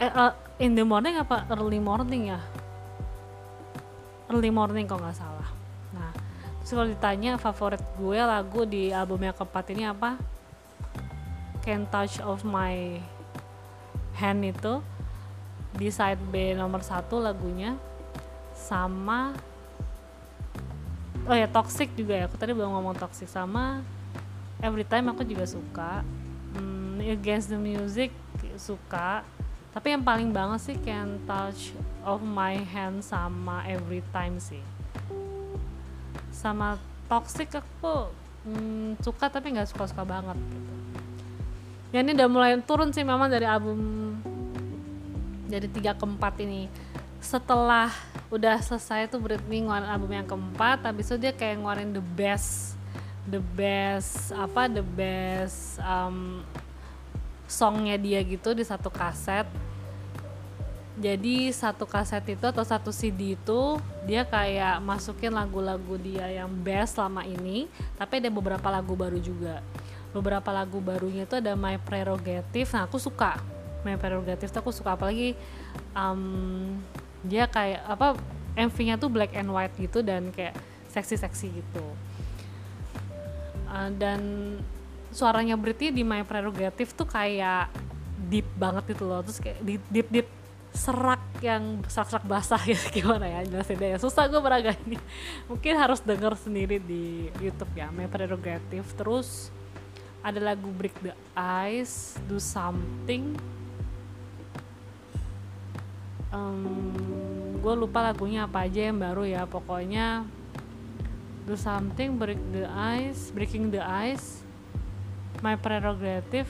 [0.00, 2.40] eh, uh, in the morning apa early morning ya?
[4.28, 5.48] Early morning kok nggak salah.
[5.92, 6.10] Nah
[6.60, 10.18] terus kalau ditanya favorit gue lagu di album yang keempat ini apa?
[11.62, 13.00] Can Touch of My
[14.16, 14.80] Hand itu
[15.76, 17.76] di side B nomor satu lagunya
[18.56, 19.36] sama
[21.28, 22.24] oh ya toxic juga ya.
[22.26, 23.84] Aku tadi belum ngomong toxic sama
[24.64, 26.00] every time aku juga suka.
[26.56, 28.10] Hmm, against the music
[28.56, 29.20] suka.
[29.76, 34.64] Tapi yang paling banget sih can touch of my hand sama every time sih.
[36.32, 38.08] Sama toxic aku
[38.48, 40.74] hmm, suka tapi nggak suka-suka banget gitu.
[41.92, 44.05] Ya ini udah mulai turun sih memang dari album
[45.46, 46.68] dari tiga keempat ini.
[47.22, 47.90] Setelah
[48.30, 52.74] udah selesai tuh Britney ngeluarin album yang keempat habis itu dia kayak ngeluarin the best
[53.26, 56.42] the best apa the best um,
[57.50, 59.46] songnya dia gitu di satu kaset.
[60.96, 63.76] Jadi satu kaset itu atau satu CD itu
[64.08, 67.68] dia kayak masukin lagu-lagu dia yang best selama ini
[68.00, 69.60] tapi ada beberapa lagu baru juga.
[70.16, 72.72] Beberapa lagu barunya itu ada My Prerogative.
[72.72, 73.36] Nah aku suka
[73.86, 74.98] My Prerogative tuh aku suka.
[74.98, 75.38] Apalagi
[75.94, 76.74] um,
[77.22, 78.18] dia kayak apa
[78.58, 80.58] MV-nya tuh black and white gitu dan kayak
[80.90, 81.86] seksi-seksi gitu.
[83.70, 84.20] Uh, dan
[85.14, 87.70] suaranya Britney di My Prerogative tuh kayak
[88.26, 89.22] deep banget gitu loh.
[89.22, 90.28] Terus kayak deep deep deep
[90.76, 92.84] serak yang serak-serak basah gitu.
[93.00, 93.98] Gimana ya jelasin ya.
[94.00, 95.00] Susah gue beraga ini
[95.48, 98.86] mungkin harus denger sendiri di YouTube ya My Prerogative.
[98.96, 99.48] Terus
[100.20, 101.14] ada lagu Break the
[101.70, 103.36] Ice Do Something
[106.36, 106.92] um,
[107.56, 109.48] gue lupa lagunya apa aja yang baru ya.
[109.48, 110.28] Pokoknya
[111.48, 112.68] Do Something Break the
[113.00, 114.44] Ice Breaking the Ice
[115.40, 116.48] My Prerogative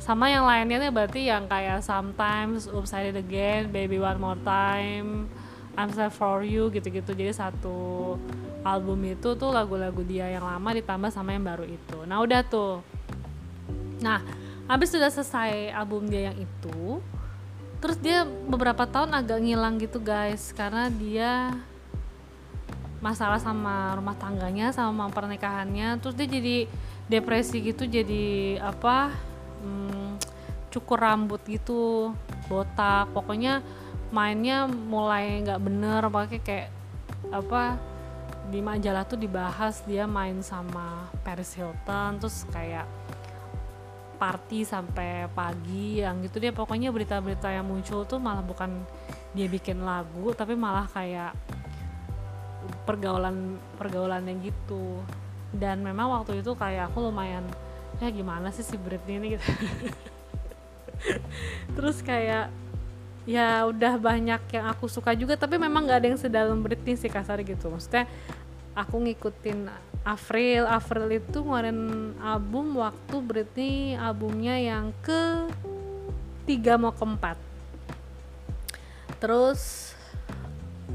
[0.00, 4.40] sama yang lainnya nih berarti yang kayak sometimes oops I did again baby one more
[4.48, 5.28] time
[5.76, 7.14] I'm sad for you gitu-gitu.
[7.14, 8.16] Jadi satu
[8.66, 12.04] album itu tuh lagu-lagu dia yang lama ditambah sama yang baru itu.
[12.08, 12.82] Nah udah tuh.
[14.02, 14.24] Nah
[14.66, 17.00] habis sudah selesai album dia yang itu
[17.80, 20.52] terus dia beberapa tahun agak ngilang gitu guys.
[20.52, 21.56] Karena dia
[23.00, 25.98] masalah sama rumah tangganya sama pernikahannya.
[26.04, 26.56] Terus dia jadi
[27.10, 29.10] depresi gitu jadi apa
[29.64, 30.20] hmm,
[30.70, 32.12] cukur rambut gitu
[32.46, 33.10] botak.
[33.10, 33.64] Pokoknya
[34.10, 36.68] mainnya mulai nggak bener pakai kayak
[37.30, 37.78] apa
[38.50, 42.82] di majalah tuh dibahas dia main sama Paris Hilton terus kayak
[44.20, 48.84] party sampai pagi yang gitu dia pokoknya berita-berita yang muncul tuh malah bukan
[49.32, 51.32] dia bikin lagu tapi malah kayak
[52.84, 55.00] pergaulan pergaulannya gitu.
[55.50, 57.42] Dan memang waktu itu kayak aku lumayan
[57.98, 59.26] ya gimana sih si Britney ini?
[59.34, 59.48] gitu.
[61.74, 62.52] Terus kayak
[63.28, 67.10] ya udah banyak yang aku suka juga tapi memang nggak ada yang sedalam Britney sih
[67.10, 67.72] kasar gitu.
[67.72, 68.06] Maksudnya
[68.76, 69.66] aku ngikutin
[70.00, 75.52] April April itu ngeluarin album waktu Britney albumnya yang ke
[76.48, 77.36] tiga mau keempat.
[79.20, 79.92] Terus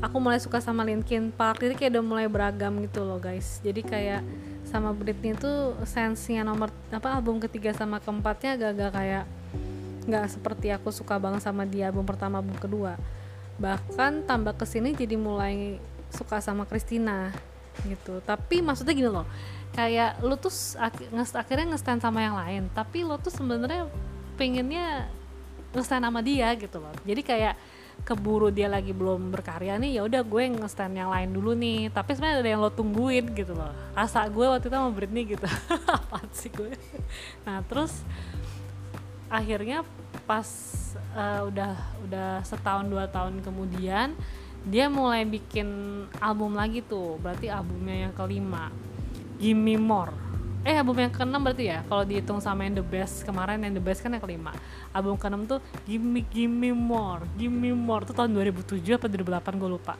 [0.02, 1.62] aku mulai suka sama Linkin Park.
[1.62, 3.62] Jadi kayak udah mulai beragam gitu loh guys.
[3.62, 4.26] Jadi kayak
[4.65, 9.26] sama Britney itu sensinya nomor apa album ketiga sama keempatnya agak-agak kayak
[10.06, 12.98] nggak seperti aku suka banget sama dia album pertama album kedua.
[13.62, 15.78] Bahkan tambah ke sini jadi mulai
[16.10, 17.30] suka sama Christina
[17.84, 18.24] gitu.
[18.24, 19.28] Tapi maksudnya gini loh
[19.76, 21.04] kayak lu tuh ak
[21.36, 23.92] akhirnya ngestand sama yang lain tapi lo tuh sebenarnya
[24.40, 25.12] pengennya
[25.76, 26.96] ngestand sama dia gitu loh.
[27.04, 27.56] Jadi kayak
[28.08, 31.92] keburu dia lagi belum berkarya nih ya udah gue ngestand yang lain dulu nih.
[31.92, 33.72] Tapi sebenarnya ada yang lo tungguin gitu loh.
[33.92, 35.48] Asa gue waktu itu mau Britney gitu.
[35.96, 36.72] Apa sih gue?
[37.44, 38.00] Nah terus
[39.28, 39.84] akhirnya
[40.24, 40.48] pas
[41.12, 41.76] uh, udah
[42.08, 44.16] udah setahun dua tahun kemudian
[44.65, 45.69] dia mulai bikin
[46.17, 48.73] album lagi tuh berarti albumnya yang kelima.
[49.38, 50.13] Gimme More.
[50.65, 53.21] Eh album yang keenam berarti ya kalau dihitung sama yang the best.
[53.21, 54.58] Kemarin yang the best kan yang kelima.
[54.89, 58.10] Album keenam tuh Gimme Gimme More Gimme More.
[58.10, 59.93] Itu tahun 2007 apa 2008 gue lupa.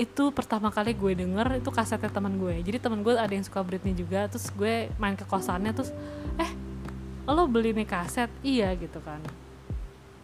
[0.00, 3.60] Itu pertama kali gue denger itu kasetnya teman gue jadi teman gue ada yang suka
[3.60, 5.92] Britney juga terus gue main ke kosannya terus
[6.40, 6.48] eh
[7.28, 8.32] lo beli nih kaset?
[8.40, 9.20] Iya gitu kan.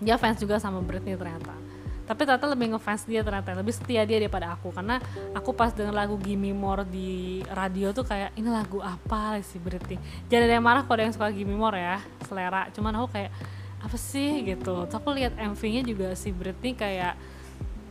[0.00, 1.71] Dia fans juga sama Britney ternyata
[2.12, 4.68] tapi ternyata lebih ngefans dia ternyata lebih setia dia daripada aku.
[4.68, 5.00] Karena
[5.32, 9.96] aku pas denger lagu Gimme More di radio tuh kayak ini lagu apa sih Britney
[10.28, 12.68] jadi ada yang marah kalau ada yang suka Gimme More ya selera.
[12.76, 13.32] Cuman aku kayak
[13.80, 14.44] apa sih?
[14.44, 14.74] Gitu.
[14.84, 17.16] Terus aku lihat MV-nya juga si Britney kayak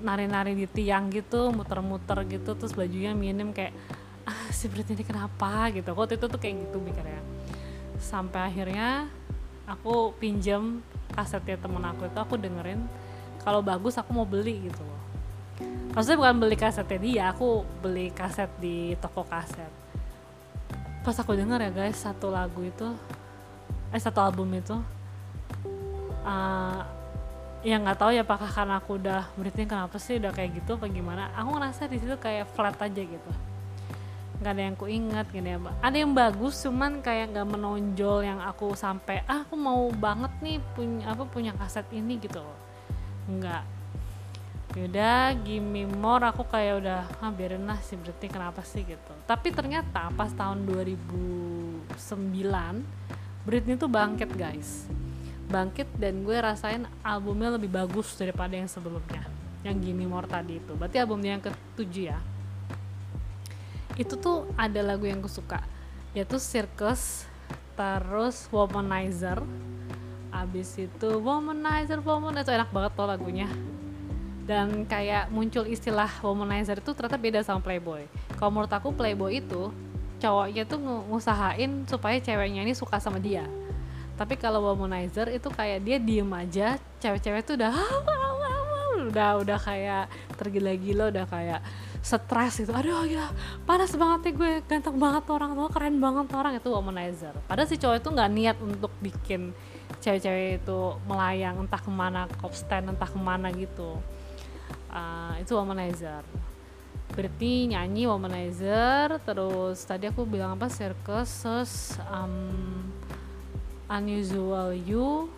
[0.06, 3.74] nari-nari di tiang gitu muter-muter gitu terus bajunya minim kayak
[4.26, 5.74] ah si Britney ini kenapa?
[5.74, 5.90] Gitu.
[5.98, 7.26] Waktu itu tuh kayak gitu mikirnya.
[7.98, 9.10] Sampai akhirnya
[9.66, 12.88] aku pinjam kasetnya temen aku itu aku dengerin
[13.42, 15.02] kalau bagus aku mau beli gitu loh.
[15.92, 19.68] Maksudnya bukan beli kasetnya dia aku beli kaset di toko kaset.
[21.04, 22.88] Pas aku dengar ya guys satu lagu itu
[23.92, 24.78] eh satu album itu
[26.24, 26.82] uh,
[27.60, 30.88] ya nggak tahu ya apakah karena aku udah Britney kenapa sih udah kayak gitu apa
[30.88, 31.28] gimana.
[31.36, 33.32] Aku ngerasa di situ kayak flat aja gitu.
[34.40, 38.40] Nggak ada yang ku ingat ada yang ada yang bagus cuman kayak nggak menonjol yang
[38.40, 42.71] aku sampai ah aku mau banget nih punya apa punya kaset ini gitu loh
[43.38, 43.64] enggak.
[44.76, 46.28] Yaudah gimme more.
[46.32, 48.84] Aku kayak udah ah biarin lah sih berarti kenapa sih?
[48.84, 49.14] gitu.
[49.28, 51.96] Tapi ternyata pas tahun 2009
[53.48, 54.88] Britney tuh bangkit guys.
[55.52, 59.28] Bangkit dan gue rasain albumnya lebih bagus daripada yang sebelumnya.
[59.64, 60.72] Yang Gimme More tadi itu.
[60.76, 62.20] Berarti albumnya yang ketujuh ya?
[64.00, 65.60] Itu tuh ada lagu yang gue suka
[66.12, 67.24] yaitu Circus
[67.80, 69.40] terus Womanizer
[70.42, 73.50] abis itu womanizer womanizer enak banget tuh lagunya.
[74.42, 78.10] Dan kayak muncul istilah womanizer itu ternyata beda sama playboy.
[78.36, 79.70] Kalau menurut aku playboy itu
[80.18, 83.46] cowoknya tuh ngusahain supaya ceweknya ini suka sama dia.
[84.18, 87.74] Tapi kalau womanizer itu kayak dia diem aja cewek-cewek tuh udah
[89.02, 90.06] udah udah kayak
[90.38, 91.60] tergila-gila udah kayak
[92.02, 93.30] stres itu aduh ya
[93.66, 97.34] panas banget ya gue ganteng banget orang tuh keren banget orang itu womanizer.
[97.46, 99.54] Padahal si cowok itu nggak niat untuk bikin
[100.02, 104.02] cewek-cewek itu melayang entah ke mana cop stand entah ke mana gitu.
[104.90, 106.26] Uh, itu womanizer.
[107.14, 111.46] Berarti nyanyi womanizer terus tadi aku bilang apa circus
[112.10, 112.90] um,
[113.88, 115.30] unusual you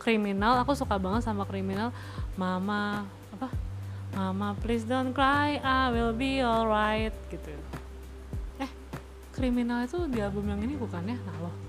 [0.00, 1.92] kriminal aku suka banget sama kriminal
[2.40, 3.04] mama
[3.36, 3.52] apa?
[4.14, 7.52] Mama please don't cry I will be alright gitu.
[8.62, 8.70] Eh
[9.34, 11.18] kriminal itu di album yang ini bukan ya?
[11.18, 11.63] Nah loh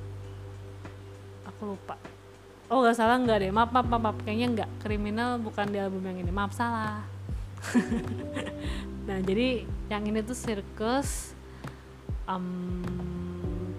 [1.65, 1.97] aku lupa.
[2.69, 3.49] Oh nggak salah nggak deh.
[3.49, 4.69] Maaf, maaf maaf kayaknya nggak.
[4.85, 6.29] Kriminal bukan di album yang ini.
[6.29, 7.01] Maaf salah.
[9.05, 11.37] Nah jadi yang ini tuh circus
[12.25, 12.81] um,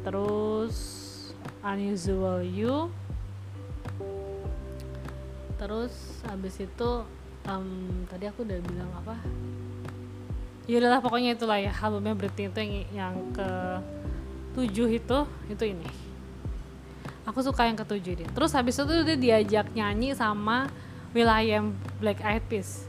[0.07, 0.79] terus
[1.67, 2.95] unusual you
[5.59, 6.91] terus habis itu
[7.51, 9.19] um, tadi aku udah bilang apa?
[10.71, 11.75] Ya udahlah pokoknya itulah ya.
[11.75, 13.51] Albumnya berarti itu yang, yang ke
[14.55, 15.19] tujuh itu
[15.51, 16.06] itu ini
[17.27, 20.71] aku suka yang ketujuh dia terus habis itu dia diajak nyanyi sama
[21.17, 22.85] Will I Am Black Eyed Peas.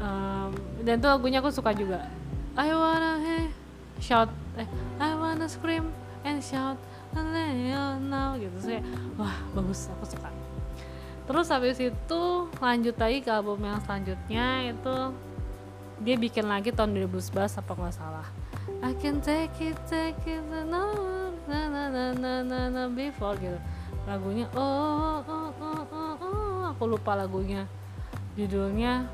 [0.00, 2.08] Um, dan tuh lagunya aku suka juga.
[2.56, 3.52] I wanna hey,
[4.00, 4.64] shout eh,
[4.96, 5.92] I wanna scream
[6.24, 6.80] and shout
[7.12, 8.56] now gitu.
[8.64, 8.80] Sih
[9.20, 10.32] wah bagus aku suka.
[11.28, 14.96] Terus habis itu lanjut lagi ke album yang selanjutnya itu
[16.00, 18.28] dia bikin lagi tahun 2011 apa nggak salah.
[18.80, 23.58] I can take it take it no na na na na na, na before gitu.
[24.04, 27.68] Lagunya oh, oh oh oh oh aku lupa lagunya.
[28.34, 29.08] Judulnya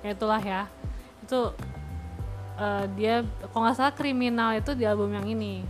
[0.00, 0.66] ya itulah ya.
[1.24, 1.54] Itu
[2.58, 5.62] uh, dia kalau nggak salah kriminal itu di album yang ini.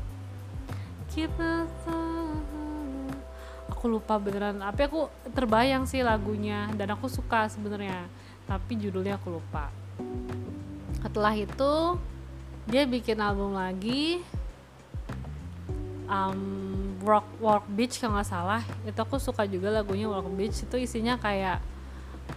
[1.10, 1.66] Kita
[3.80, 4.60] aku lupa beneran.
[4.60, 8.04] Tapi aku terbayang sih lagunya dan aku suka sebenarnya.
[8.44, 9.72] Tapi judulnya aku lupa.
[11.00, 11.96] Setelah itu
[12.70, 14.22] dia bikin album lagi
[16.06, 16.40] um,
[17.02, 18.62] Work Work Beach kalau nggak salah.
[18.86, 20.62] Itu aku suka juga lagunya Work Beach.
[20.62, 21.58] Itu isinya kayak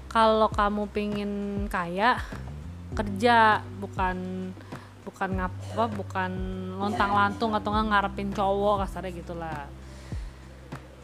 [0.09, 1.31] kalau kamu pingin
[1.69, 2.17] kaya
[2.97, 4.49] kerja bukan
[5.05, 6.31] bukan ngapa bukan
[6.81, 9.69] lontang lantung atau nggak ngarepin cowok kasarnya gitulah.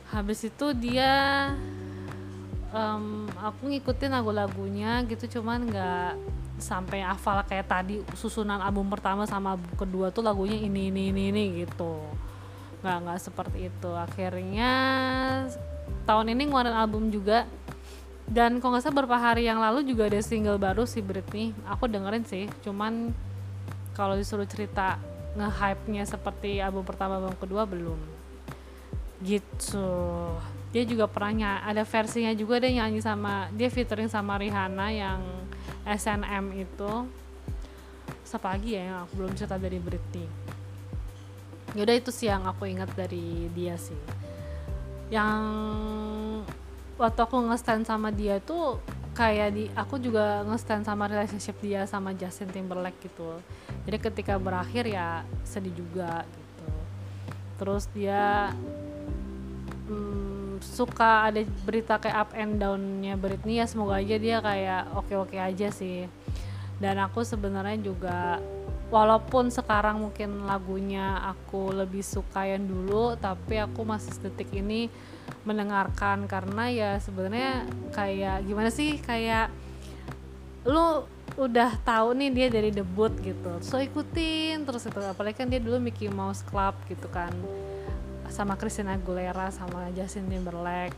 [0.10, 1.14] Habis itu dia
[2.74, 6.14] um, aku ngikutin lagu-lagunya gitu cuman nggak
[6.60, 11.22] sampai hafal kayak tadi susunan album pertama sama album kedua tuh lagunya ini ini ini
[11.32, 12.00] ini gitu.
[12.84, 13.92] Nggak nggak seperti itu.
[13.96, 14.72] Akhirnya
[16.06, 17.48] tahun ini ngeluarin album juga.
[18.30, 21.50] Dan kalau nggak salah beberapa hari yang lalu juga ada single baru si Britney.
[21.66, 23.10] Aku dengerin sih cuman
[23.98, 25.02] kalau disuruh cerita
[25.34, 27.98] nge-hype-nya seperti album pertama album kedua belum.
[29.26, 29.90] Gitu.
[30.70, 35.20] Dia juga pernah ada versinya juga dia nyanyi sama dia featuring sama Rihanna yang
[35.88, 36.92] SNM itu
[38.24, 40.28] siapa lagi ya yang aku belum cerita dari Britney
[41.78, 43.98] yaudah itu sih yang aku ingat dari dia sih.
[45.10, 45.42] Yang
[46.98, 48.82] waktu aku nge-stand sama dia tuh
[49.14, 53.38] kayak di aku juga nge-stand sama relationship dia sama Justin Timberlake gitu.
[53.86, 56.70] Jadi ketika berakhir ya sedih juga gitu.
[57.60, 58.54] Terus dia
[59.90, 60.29] hmm,
[60.60, 65.68] suka ada berita kayak up and downnya Britney ya semoga aja dia kayak oke-oke aja
[65.72, 66.08] sih.
[66.80, 68.40] Dan aku sebenarnya juga
[68.90, 74.90] walaupun sekarang mungkin lagunya aku lebih suka yang dulu tapi aku masih detik ini
[75.46, 79.54] mendengarkan karena ya sebenarnya kayak gimana sih kayak
[80.66, 81.06] lu
[81.38, 83.62] udah tahu nih dia dari debut gitu.
[83.62, 87.32] So ikutin terus itu apalagi kan dia dulu Mickey Mouse Club gitu kan
[88.30, 90.96] sama Christina Aguilera sama Justin Timberlake.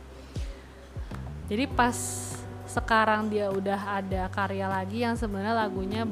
[1.48, 1.96] Jadi pas
[2.64, 6.08] sekarang dia udah ada karya lagi yang sebenarnya lagunya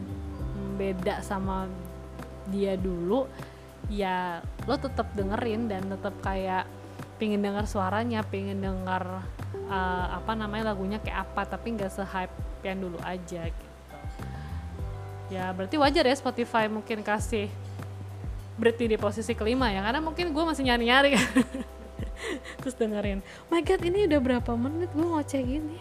[0.76, 1.68] beda sama
[2.52, 3.24] dia dulu
[3.88, 6.68] ya lo tetap dengerin dan tetap kayak
[7.16, 9.24] pingin dengar suaranya pingin dengar
[9.68, 12.32] uh, apa namanya lagunya kayak apa tapi nggak se-hype
[12.64, 13.68] yang dulu aja gitu.
[15.30, 17.48] Ya berarti wajar ya Spotify mungkin kasih
[18.58, 21.14] Britney di posisi kelima ya karena mungkin gue masih nyari-nyari
[22.60, 25.78] terus dengerin my god ini udah berapa menit gue ngoceh gini?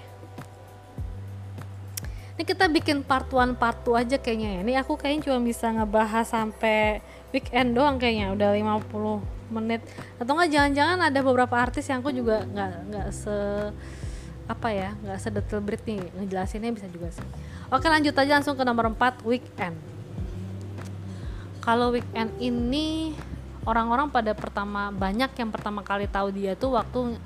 [2.40, 4.60] Ini kita bikin part one part 2 aja kayaknya ya.
[4.64, 7.04] Ini aku kayaknya cuma bisa ngebahas sampai
[7.36, 9.84] weekend doang kayaknya udah 50 menit.
[10.16, 13.36] Atau enggak jangan-jangan ada beberapa artis yang aku juga nggak nggak se
[14.48, 17.28] apa ya nggak sedetail Britney ngejelasinnya bisa juga sih.
[17.76, 19.76] Oke lanjut aja langsung ke nomor 4 weekend
[21.60, 23.14] kalau weekend ini
[23.68, 27.20] orang-orang pada pertama banyak yang pertama kali tahu dia tuh waktu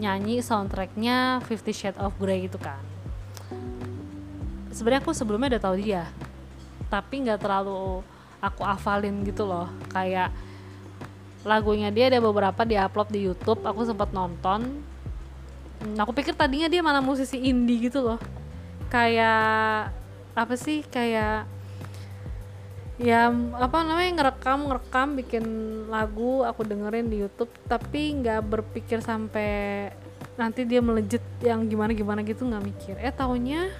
[0.00, 2.80] nyanyi soundtracknya Fifty Shades of Grey gitu kan.
[4.72, 6.08] Sebenarnya aku sebelumnya udah tahu dia
[6.92, 8.04] tapi nggak terlalu
[8.44, 9.72] aku hafalin gitu loh.
[9.88, 10.28] Kayak
[11.42, 14.84] lagunya dia ada beberapa di upload di YouTube aku sempat nonton.
[15.82, 18.20] Nah, aku pikir tadinya dia mana musisi indie gitu loh.
[18.92, 19.90] Kayak
[20.36, 21.48] apa sih kayak
[23.02, 25.44] ya apa namanya ngerekam ngerekam bikin
[25.90, 29.90] lagu aku dengerin di YouTube tapi nggak berpikir sampai
[30.38, 32.94] nanti dia melejit yang gimana gimana gitu nggak mikir.
[33.02, 33.74] Eh tahunya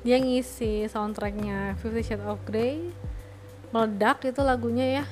[0.00, 2.92] dia ngisi soundtracknya Fifty Shades of Grey
[3.72, 5.04] meledak itu lagunya ya.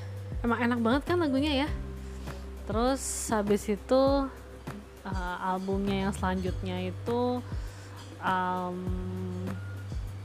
[0.44, 1.68] Emang enak banget kan lagunya ya?
[2.68, 3.00] Terus
[3.32, 4.28] habis itu
[5.08, 7.40] uh, albumnya yang selanjutnya itu
[8.20, 8.76] um,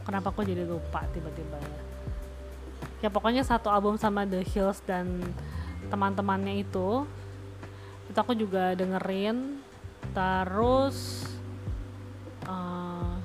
[0.04, 1.82] kenapa aku jadi lupa tiba-tiba ya
[3.04, 5.20] ya pokoknya satu album sama The Hills dan
[5.91, 7.04] teman-temannya itu
[8.08, 9.60] itu aku juga dengerin
[10.16, 11.28] terus
[12.47, 13.20] uh,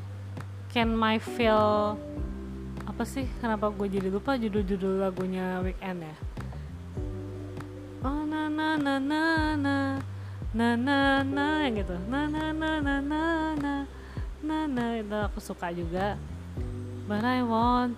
[0.75, 1.95] Can My Feel
[2.89, 6.17] apa sih kenapa gue jadi lupa judul-judul lagunya Weekend ya
[8.03, 9.23] oh na na na na
[9.55, 9.77] na
[10.51, 13.23] na na na gitu na na na na na
[13.55, 13.75] na
[14.43, 16.19] na na itu aku suka juga
[17.09, 17.97] but I want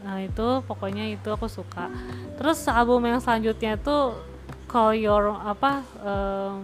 [0.00, 1.92] nah itu pokoknya itu aku suka.
[2.40, 4.16] Terus album yang selanjutnya itu
[4.64, 6.56] call your apa uh,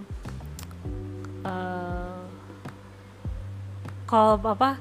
[1.45, 2.17] uh,
[4.09, 4.81] call apa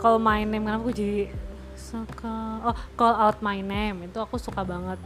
[0.00, 1.28] call my name kenapa aku jadi
[1.76, 4.96] suka oh call out my name itu aku suka banget.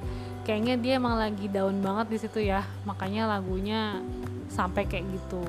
[0.47, 3.99] Kayaknya dia emang lagi down banget di situ ya makanya lagunya
[4.47, 5.43] sampai kayak gitu.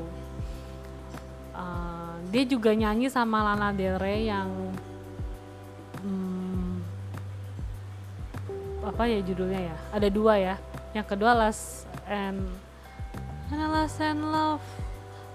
[1.53, 4.49] Uh, dia juga nyanyi sama Lana Del Rey yang
[8.85, 9.77] apa ya judulnya ya?
[9.89, 10.55] Ada dua ya.
[10.93, 12.45] Yang kedua Last and
[13.49, 14.65] Last and Love?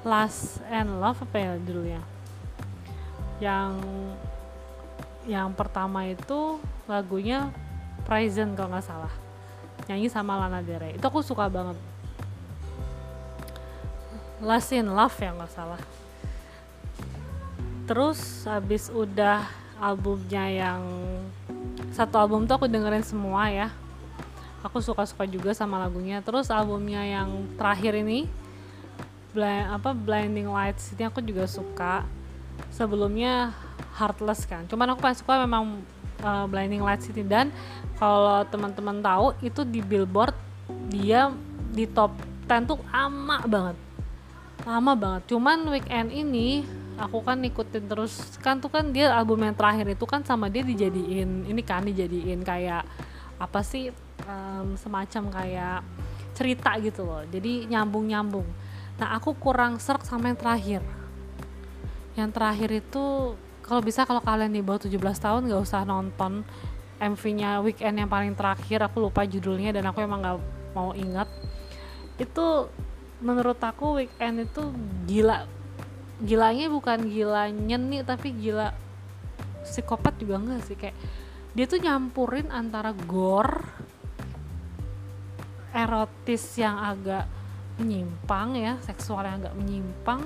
[0.07, 2.01] Last and Love apa ya judulnya?
[3.43, 3.73] Yang
[5.27, 7.51] yang pertama itu lagunya
[8.07, 9.13] Present kalau nggak salah.
[9.87, 10.97] Nyanyi sama Lana Del Rey.
[10.97, 11.77] Itu aku suka banget.
[14.41, 15.81] Last in Love yang nggak salah.
[17.85, 19.45] Terus habis udah
[19.77, 20.83] albumnya yang
[21.91, 23.69] satu album tuh aku dengerin semua ya.
[24.63, 26.21] Aku suka-suka juga sama lagunya.
[26.23, 28.29] Terus albumnya yang terakhir ini
[29.31, 32.05] Blind, apa Blinding Lights ini aku juga suka.
[32.71, 33.51] Sebelumnya
[33.97, 34.69] Heartless kan.
[34.69, 35.83] Cuman aku paling suka memang
[36.23, 37.25] uh, Blinding Lights ini.
[37.27, 37.51] Dan
[37.99, 40.37] kalau teman-teman tahu itu di Billboard
[40.93, 41.33] dia
[41.71, 42.15] di top
[42.47, 43.77] 10 tuh lama banget.
[44.67, 45.23] Lama banget.
[45.31, 46.67] Cuman weekend ini
[47.01, 48.37] aku kan ikutin terus.
[48.45, 52.45] Kan tuh kan dia album yang terakhir itu kan sama dia dijadiin ini kan dijadiin
[52.45, 52.85] kayak
[53.41, 53.89] apa sih
[54.29, 55.81] um, semacam kayak
[56.37, 57.25] cerita gitu loh.
[57.25, 58.49] Jadi nyambung nyambung
[59.01, 60.85] nah aku kurang serk sama yang terakhir.
[62.21, 63.05] Yang terakhir itu
[63.65, 66.45] kalau bisa kalau kalian di bawah 17 tahun gak usah nonton
[67.01, 68.85] MV-nya Weekend yang paling terakhir.
[68.85, 70.37] Aku lupa judulnya dan aku emang gak
[70.77, 71.33] mau ingat.
[72.21, 72.69] Itu
[73.25, 74.69] menurut aku Weekend itu
[75.09, 75.49] gila
[76.21, 78.73] gilanya bukan gila nyeni tapi gila
[79.65, 80.77] psikopat juga enggak sih.
[80.77, 80.97] Kayak
[81.57, 83.65] dia tuh nyampurin antara gore
[85.71, 87.27] erotis yang agak
[87.79, 90.21] menyimpang ya seksual yang agak menyimpang.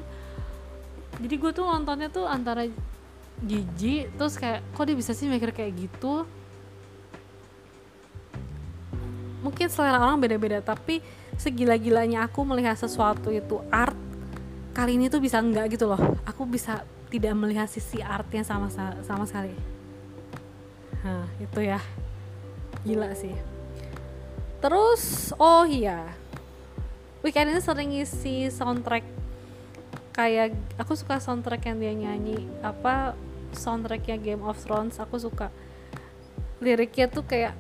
[1.20, 2.66] Jadi gue tuh nontonnya tuh antara
[3.45, 6.26] jijik terus kayak kok dia bisa sih mikir kayak gitu?
[9.45, 11.05] Mungkin selera orang beda-beda tapi
[11.36, 13.95] segila-gilanya aku melihat sesuatu itu art
[14.74, 16.18] kali ini tuh bisa enggak gitu loh.
[16.26, 18.66] Aku bisa tidak melihat sisi artnya sama
[19.06, 19.54] sama sekali.
[21.06, 21.78] Nah itu ya.
[22.82, 23.32] Gila sih.
[24.58, 26.02] Terus oh iya.
[27.22, 29.06] Weekend ini sering isi soundtrack.
[30.10, 32.50] Kayak aku suka soundtrack yang dia nyanyi.
[32.60, 33.14] Apa
[33.54, 35.54] soundtracknya Game of Thrones aku suka.
[36.58, 37.54] Liriknya tuh kayak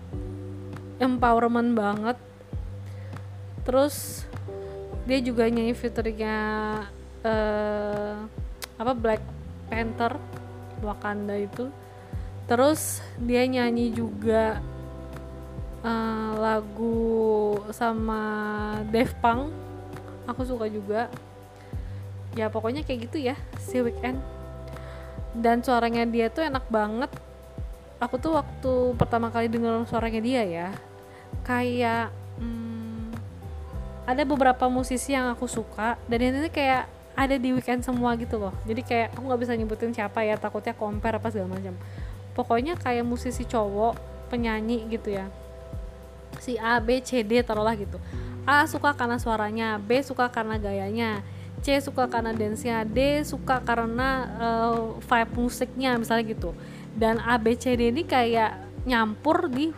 [0.98, 2.18] empowerment banget.
[3.62, 4.26] Terus
[5.04, 6.36] dia juga nyanyi fiturnya
[7.24, 8.28] uh,
[8.78, 9.22] apa Black
[9.72, 10.20] Panther
[10.84, 11.72] Wakanda itu.
[12.44, 14.60] Terus dia nyanyi juga
[15.80, 18.20] uh, lagu sama
[18.92, 19.50] Dave Punk.
[20.28, 21.08] Aku suka juga.
[22.36, 24.20] Ya pokoknya kayak gitu ya si weekend.
[25.34, 27.10] Dan suaranya dia tuh enak banget.
[27.98, 30.68] Aku tuh waktu pertama kali denger suaranya dia ya
[31.42, 33.10] kayak hmm,
[34.06, 35.98] ada beberapa musisi yang aku suka.
[36.06, 39.94] Dan ini kayak ada di weekend semua gitu loh jadi kayak aku nggak bisa nyebutin
[39.94, 41.74] siapa ya takutnya compare apa segala macam
[42.34, 43.94] pokoknya kayak musisi cowok
[44.30, 45.30] penyanyi gitu ya
[46.42, 47.96] si A B C D taruhlah gitu
[48.44, 51.24] A suka karena suaranya B suka karena gayanya
[51.64, 56.52] C suka karena dance-nya, D suka karena uh, vibe musiknya misalnya gitu.
[56.92, 59.72] Dan A B C D ini kayak nyampur di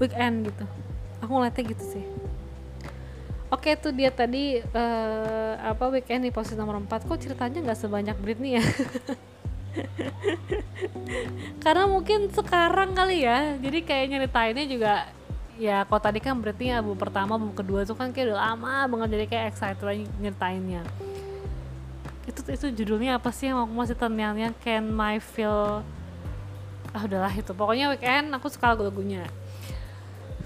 [0.00, 0.64] weekend gitu.
[1.20, 2.04] Aku ngeliatnya gitu sih.
[3.46, 8.16] Oke itu dia tadi uh, apa weekend di posisi nomor 4 kok ceritanya nggak sebanyak
[8.18, 8.64] Britney ya?
[11.64, 13.54] Karena mungkin sekarang kali ya.
[13.62, 14.92] Jadi kayak nyeritainnya juga
[15.56, 19.08] ya kalau tadi kan Britney album pertama album kedua itu kan kayak udah lama banget
[19.16, 20.84] jadi kayak excited nyeritainnya
[22.26, 25.86] itu itu judulnya apa sih yang aku masih terngiang Can My Feel?
[26.90, 27.54] Ah udahlah itu.
[27.54, 29.30] Pokoknya weekend aku suka lagu-lagunya.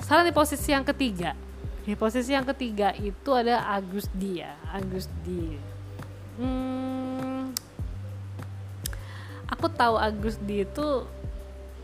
[0.05, 1.33] Sekarang di posisi yang ketiga
[1.91, 4.55] di posisi yang ketiga itu ada Agus Dia.
[4.70, 5.59] Agus Dia.
[6.38, 7.51] Hmm,
[9.51, 11.03] aku tahu Agus Dia itu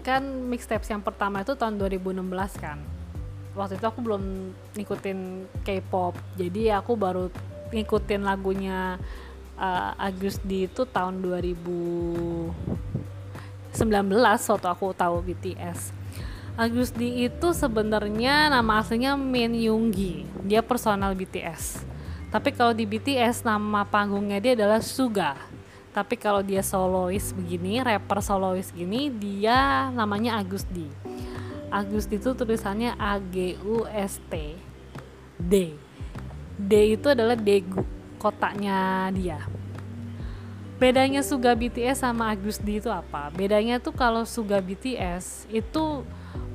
[0.06, 2.22] kan mixtapes yang pertama itu tahun 2016
[2.54, 2.78] kan.
[3.58, 6.14] Waktu itu aku belum ngikutin K-pop.
[6.38, 7.26] Jadi aku baru
[7.74, 9.02] ngikutin lagunya
[9.58, 12.54] uh, Agus di itu tahun 2019
[14.54, 16.05] waktu aku tahu BTS.
[16.56, 20.24] Agus di itu sebenarnya nama aslinya Min Yoongi.
[20.40, 21.84] Dia personal BTS.
[22.32, 25.36] tapi kalau di BTS nama panggungnya dia adalah Suga.
[25.92, 30.88] Tapi kalau dia solois begini rapper solois gini dia namanya Agusdi.
[31.68, 34.56] Agusdi itu tulisannya A G U S T
[35.36, 35.76] D.
[36.56, 37.84] D itu adalah Degu
[38.16, 39.44] kotaknya dia.
[40.80, 43.28] Bedanya Suga BTS sama Agusdi itu apa?
[43.32, 46.04] Bedanya tuh kalau Suga BTS itu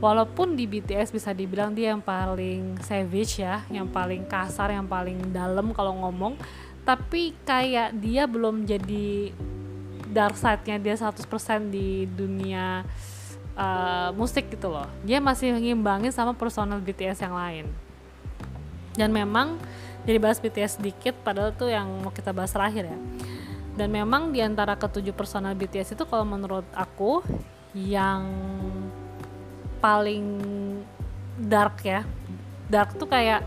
[0.01, 5.29] walaupun di BTS bisa dibilang dia yang paling savage ya yang paling kasar yang paling
[5.29, 6.35] dalam kalau ngomong.
[6.81, 9.29] Tapi kayak dia belum jadi
[10.09, 11.21] dark side-nya dia 100%
[11.69, 12.81] di dunia
[13.53, 14.89] uh, musik gitu loh.
[15.05, 17.65] Dia masih ngimbangin sama personal BTS yang lain.
[18.97, 19.61] Dan memang
[20.03, 22.99] jadi bahas BTS sedikit padahal tuh yang mau kita bahas terakhir ya.
[23.77, 27.23] Dan memang di antara ketujuh personal BTS itu kalau menurut aku
[27.71, 28.27] yang
[29.81, 30.25] paling
[31.41, 32.05] dark ya.
[32.69, 33.41] Dark tuh kayak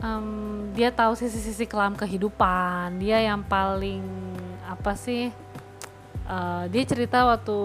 [0.00, 2.96] um, dia tahu sisi-sisi kelam kehidupan.
[2.98, 4.02] Dia yang paling
[4.66, 5.30] apa sih
[6.26, 7.58] uh, dia cerita waktu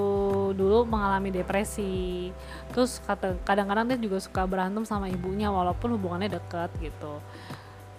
[0.53, 2.29] dulu mengalami depresi.
[2.75, 3.01] Terus
[3.47, 7.23] kadang-kadang dia juga suka berantem sama ibunya walaupun hubungannya deket gitu.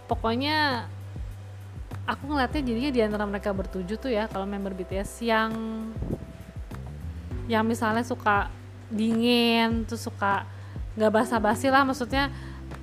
[0.06, 0.86] Pokoknya
[2.06, 5.50] aku ngeliatnya jadinya di antara mereka bertujuh tuh ya kalau member BTS yang
[7.50, 8.50] yang misalnya suka
[8.92, 10.44] dingin tuh suka
[10.94, 11.82] nggak basa-basi lah.
[11.82, 12.28] Maksudnya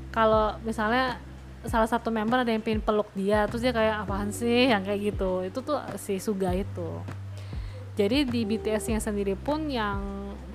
[0.10, 1.22] kalau misalnya
[1.68, 4.74] salah satu member ada yang pengen peluk dia terus dia kayak apaan sih?
[4.74, 5.32] Yang kayak gitu.
[5.45, 6.99] Itu tuh si Suga itu.
[7.99, 9.99] Jadi di BTS-nya sendiri pun yang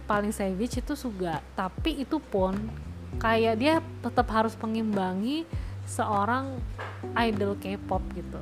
[0.08, 1.44] paling savage itu Suga.
[1.54, 2.56] Tapi itu pun
[3.20, 5.46] kayak dia tetap harus mengimbangi
[5.84, 6.56] seorang
[7.14, 8.40] idol K-pop gitu.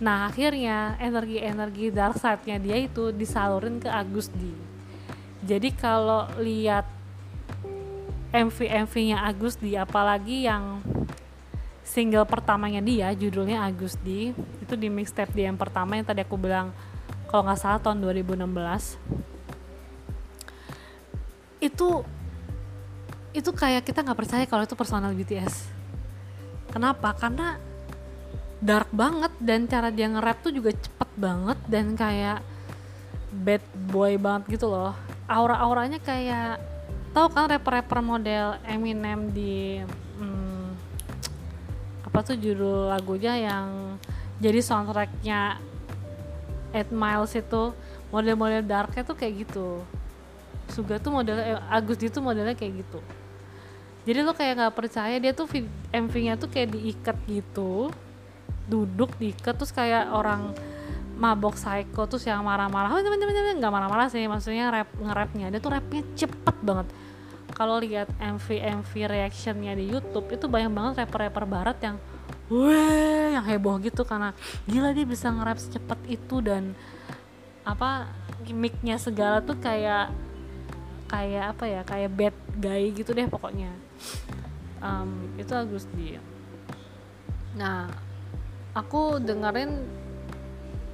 [0.00, 4.69] Nah akhirnya energi-energi dark side-nya dia itu disalurin ke Agus Di.
[5.40, 6.84] Jadi kalau lihat
[8.30, 10.84] MV-MV-nya Agus Di, apalagi yang
[11.82, 16.38] single pertamanya dia, judulnya Agus Di, itu di mixtape dia yang pertama yang tadi aku
[16.38, 16.70] bilang
[17.26, 18.46] kalau nggak salah tahun 2016
[21.60, 21.88] itu
[23.34, 25.80] itu kayak kita nggak percaya kalau itu personal BTS
[26.70, 27.10] Kenapa?
[27.18, 27.58] Karena
[28.62, 32.38] dark banget dan cara dia nge-rap tuh juga cepet banget dan kayak
[33.34, 34.94] bad boy banget gitu loh.
[35.30, 36.58] Aura-auranya kayak
[37.14, 39.78] tahu kan rapper-rapper model Eminem di
[40.18, 40.66] hmm,
[42.10, 43.94] apa tuh judul lagunya yang
[44.42, 45.62] jadi soundtracknya
[46.74, 47.70] Eight Miles itu
[48.10, 49.86] model-model darknya tuh kayak gitu.
[50.70, 52.98] Suga tuh modelnya eh, Agus itu modelnya kayak gitu
[54.04, 55.46] jadi lo kayak nggak percaya dia tuh
[55.92, 57.92] MV-nya tuh kayak diikat gitu
[58.70, 60.54] duduk diikat terus kayak orang
[61.20, 62.96] mabok psycho terus yang marah-marah.
[62.96, 65.52] Oh teman-teman nggak marah-marah sih maksudnya rap nge-rapnya.
[65.52, 66.88] Dia tuh rapnya cepet banget.
[67.52, 68.46] Kalau lihat MV
[68.80, 71.96] MV reactionnya di YouTube itu banyak banget rapper-rapper barat yang
[72.48, 74.32] weh yang heboh gitu karena
[74.64, 76.72] gila dia bisa nge-rap secepat itu dan
[77.68, 78.08] apa
[78.42, 80.08] gimmicknya segala tuh kayak
[81.12, 83.70] kayak apa ya kayak bad guy gitu deh pokoknya.
[84.80, 86.16] Um, itu Agusdi
[87.50, 87.90] nah
[88.78, 89.82] aku dengerin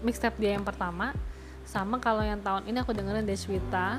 [0.06, 1.10] mixtape dia yang pertama
[1.66, 3.98] sama kalau yang tahun ini aku dengerin Deswita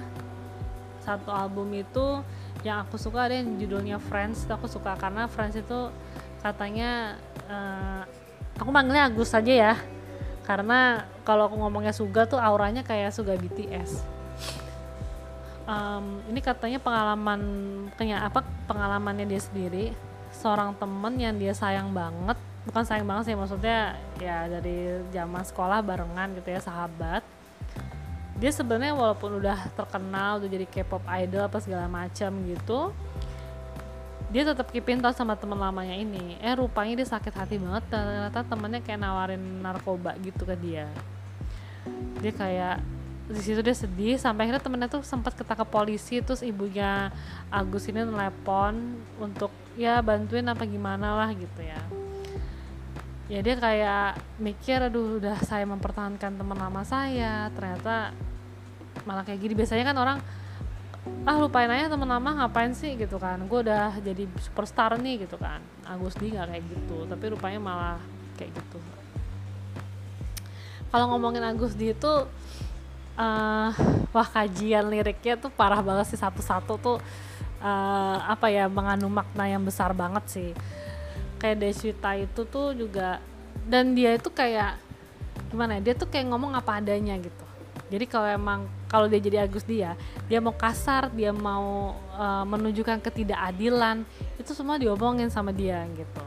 [1.04, 2.24] satu album itu
[2.64, 4.96] yang aku suka ada yang judulnya Friends itu aku suka.
[5.00, 5.92] Karena Friends itu
[6.44, 7.16] katanya
[7.48, 8.04] uh,
[8.60, 9.76] aku manggilnya Agus saja ya.
[10.44, 14.18] Karena kalau aku ngomongnya Suga tuh auranya kayak Suga BTS
[15.68, 17.42] um, ini katanya pengalaman
[18.00, 19.86] kayak apa pengalamannya dia sendiri.
[20.32, 25.80] Seorang temen yang dia sayang banget bukan sayang banget sih maksudnya ya dari zaman sekolah
[25.80, 27.24] barengan gitu ya sahabat.
[28.38, 32.94] Dia sebenarnya walaupun udah terkenal udah jadi K-pop idol apa segala macam gitu
[34.28, 36.36] dia tetap keepin touch sama teman lamanya ini.
[36.44, 40.92] Eh rupanya dia sakit hati banget ternyata temennya kayak nawarin narkoba gitu ke dia.
[42.20, 42.84] Dia kayak
[43.28, 47.12] di situ dia sedih sampai akhirnya temennya tuh sempat ketangkap polisi terus ibunya
[47.52, 51.80] Agus ini telepon untuk ya bantuin apa gimana lah gitu ya
[53.28, 58.16] ya dia kayak mikir aduh udah saya mempertahankan teman lama saya ternyata
[59.04, 59.54] malah kayak gini.
[59.56, 60.18] Biasanya kan orang
[61.28, 62.96] ah lupain aja teman lama ngapain sih?
[62.96, 63.40] Gitu kan.
[63.48, 65.60] Gue udah jadi superstar nih gitu kan.
[65.84, 68.00] Agus di nggak kayak gitu tapi rupanya malah
[68.40, 68.80] kayak gitu.
[70.88, 72.14] Kalau ngomongin Agus di itu
[73.20, 73.70] uh,
[74.14, 76.98] wah kajian liriknya tuh parah banget sih satu-satu tuh
[77.60, 80.50] uh, apa ya mengandung makna yang besar banget sih
[81.38, 83.22] kayak Deswita itu tuh juga
[83.68, 84.78] dan dia itu kayak
[85.48, 87.46] gimana ya dia tuh kayak ngomong apa adanya gitu.
[87.88, 88.60] Jadi kalau emang
[88.92, 89.96] kalau dia jadi Agus dia
[90.28, 94.04] dia mau kasar dia mau uh, menunjukkan ketidakadilan
[94.36, 96.24] itu semua diomongin sama dia gitu.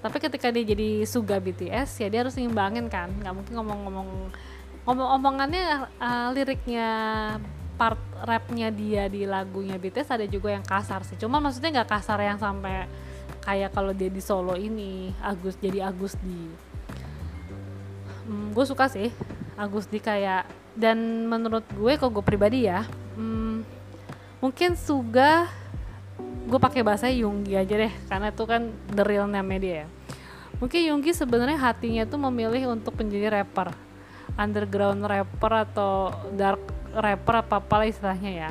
[0.00, 4.08] Tapi ketika dia jadi suga BTS ya dia harus ngimbangin kan nggak mungkin ngomong-ngomong
[4.84, 6.88] ngomong-omongannya uh, liriknya
[7.80, 11.16] part rapnya dia di lagunya BTS ada juga yang kasar sih.
[11.16, 12.84] Cuma maksudnya nggak kasar yang sampai
[13.44, 16.50] kayak kalau dia di solo ini Agus jadi Agus di
[18.28, 19.08] hmm, gue suka sih
[19.56, 22.84] Agus di kayak dan menurut gue kok gue pribadi ya
[23.16, 23.64] hmm,
[24.40, 25.48] mungkin Suga
[26.50, 29.88] gue pakai bahasa Yunggi aja deh karena itu kan the real name dia ya.
[30.58, 33.72] Mungkin Yunggi sebenarnya hatinya tuh memilih untuk menjadi rapper
[34.34, 36.60] underground rapper atau dark
[36.90, 38.50] rapper apa apa istilahnya ya.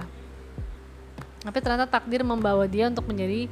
[1.44, 3.52] Tapi ternyata takdir membawa dia untuk menjadi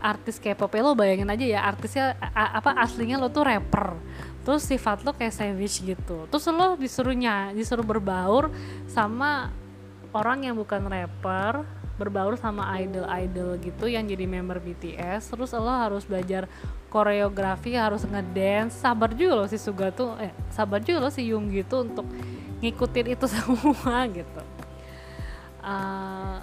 [0.00, 3.94] artis K-pop ya, lo bayangin aja ya artisnya apa aslinya lo tuh rapper.
[4.42, 6.26] Terus sifat lo kayak savage gitu.
[6.26, 8.48] Terus lo disuruhnya disuruh berbaur
[8.88, 9.52] sama
[10.10, 11.62] orang yang bukan rapper
[12.00, 16.48] berbaur sama idol-idol gitu yang jadi member BTS terus lo harus belajar
[16.88, 18.80] koreografi harus ngedance.
[18.80, 22.08] Sabar juga lo si Suga tuh eh sabar juga lo si Yung gitu untuk
[22.64, 24.42] ngikutin itu semua gitu.
[25.60, 26.40] Uh,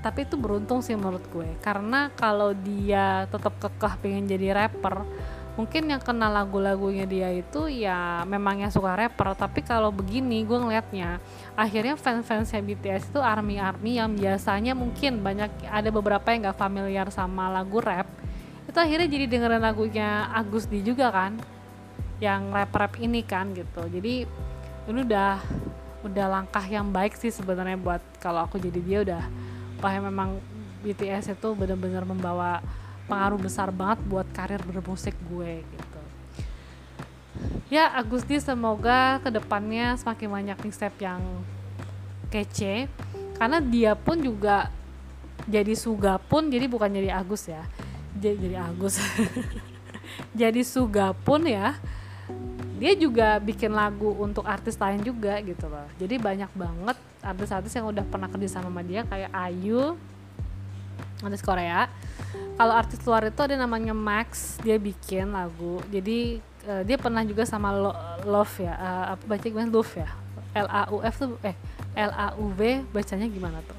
[0.00, 1.48] tapi itu beruntung sih menurut gue.
[1.60, 5.04] Karena kalau dia tetap kekeh pengen jadi rapper
[5.58, 9.36] mungkin yang kenal lagu-lagunya dia itu ya memang yang suka rapper.
[9.36, 11.20] Tapi kalau begini gue ngeliatnya
[11.52, 17.52] akhirnya fans-fansnya BTS itu army-army yang biasanya mungkin banyak ada beberapa yang gak familiar sama
[17.52, 18.08] lagu rap
[18.70, 21.34] itu akhirnya jadi dengerin lagunya Agus di juga kan
[22.22, 23.82] yang rap-rap ini kan gitu.
[23.90, 24.22] Jadi
[24.86, 25.42] ini udah
[26.06, 29.24] udah langkah yang baik sih sebenarnya buat kalau aku jadi dia udah
[29.80, 30.38] wah memang
[30.84, 32.60] BTS itu benar-benar membawa
[33.10, 36.02] pengaruh besar banget buat karir bermusik gue gitu.
[37.72, 41.20] Ya Agusti semoga ke depannya semakin banyak step yang
[42.30, 42.86] kece
[43.40, 44.70] karena dia pun juga
[45.48, 47.64] jadi Suga pun jadi bukan jadi Agus ya
[48.16, 48.98] jadi, jadi Agus.
[50.40, 51.78] Jadi Suga pun ya
[52.80, 55.86] dia juga bikin lagu untuk artis lain juga gitu loh.
[56.00, 59.96] Jadi banyak banget artis-artis yang udah pernah kerja sama dia kayak Ayu
[61.20, 61.88] artis Korea.
[62.56, 65.80] Kalau artis luar itu ada namanya Max dia bikin lagu.
[65.92, 67.92] Jadi uh, dia pernah juga sama Lo
[68.24, 69.68] Love ya uh, apa baca gimana?
[69.68, 70.08] Love ya?
[70.50, 71.56] L A U F tuh eh
[71.94, 73.76] L A U V bacanya gimana tuh?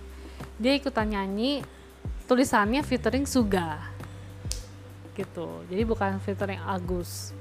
[0.62, 1.66] Dia ikutan nyanyi
[2.30, 3.90] tulisannya featuring Suga.
[5.18, 5.48] Gitu.
[5.68, 7.34] Jadi bukan featuring Agus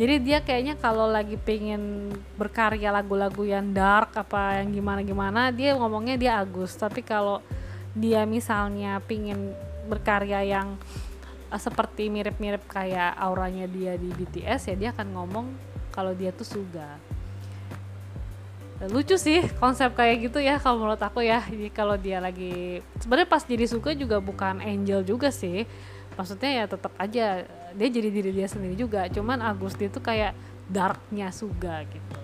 [0.00, 2.08] jadi dia kayaknya kalau lagi pengen
[2.40, 6.72] berkarya lagu-lagu yang dark apa yang gimana gimana dia ngomongnya dia Agus.
[6.80, 7.44] Tapi kalau
[7.92, 9.52] dia misalnya pingin
[9.84, 10.80] berkarya yang
[11.52, 15.46] uh, seperti mirip-mirip kayak auranya dia di BTS ya dia akan ngomong
[15.92, 16.96] kalau dia tuh Suga.
[18.88, 21.44] Lucu sih konsep kayak gitu ya kalau menurut aku ya.
[21.44, 25.68] Jadi kalau dia lagi sebenarnya pas jadi Suga juga bukan angel juga sih.
[26.16, 30.36] Maksudnya ya tetap aja dia jadi diri dia sendiri juga cuman Agusti itu kayak
[30.70, 32.22] darknya Suga gitu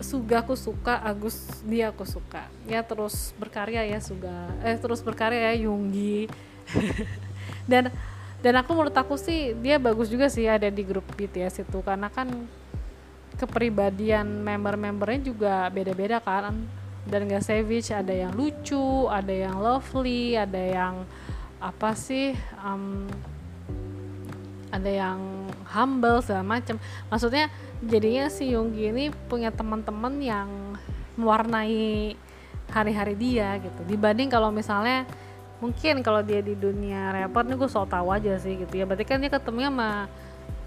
[0.00, 2.48] Suga aku suka, Agus dia aku suka.
[2.64, 4.48] Ya terus berkarya ya Suga.
[4.64, 6.24] Eh terus berkarya ya Yunggi.
[7.70, 7.92] dan
[8.40, 12.08] dan aku menurut aku sih dia bagus juga sih ada di grup BTS itu karena
[12.08, 12.48] kan
[13.36, 16.56] kepribadian member-membernya juga beda-beda kan
[17.04, 20.94] dan gak savage ada yang lucu ada yang lovely ada yang
[21.60, 22.32] apa sih
[22.64, 23.04] um,
[24.70, 25.18] ada yang
[25.70, 26.78] humble segala macam
[27.10, 27.50] maksudnya
[27.82, 30.48] jadinya si Yonggi ini punya teman-teman yang
[31.16, 32.14] mewarnai
[32.70, 33.80] hari-hari dia gitu.
[33.84, 35.04] Dibanding kalau misalnya
[35.60, 38.84] mungkin kalau dia di dunia rapper nih gue so tau aja sih gitu ya.
[38.86, 39.90] Berarti kan dia ketemu sama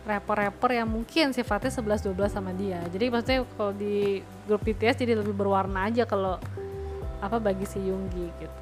[0.04, 2.84] rapper-rapper yang mungkin sifatnya 11-12 sama dia.
[2.92, 6.38] Jadi maksudnya kalau di grup BTS jadi lebih berwarna aja kalau
[7.24, 8.62] apa bagi si Yonggi gitu.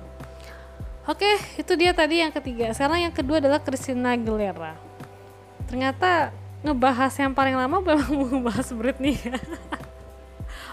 [1.09, 2.69] Oke itu dia tadi yang ketiga.
[2.77, 4.90] Sekarang yang kedua adalah Christina Aguilera
[5.71, 6.35] ternyata
[6.67, 9.15] ngebahas yang paling lama memang ngebahas Britney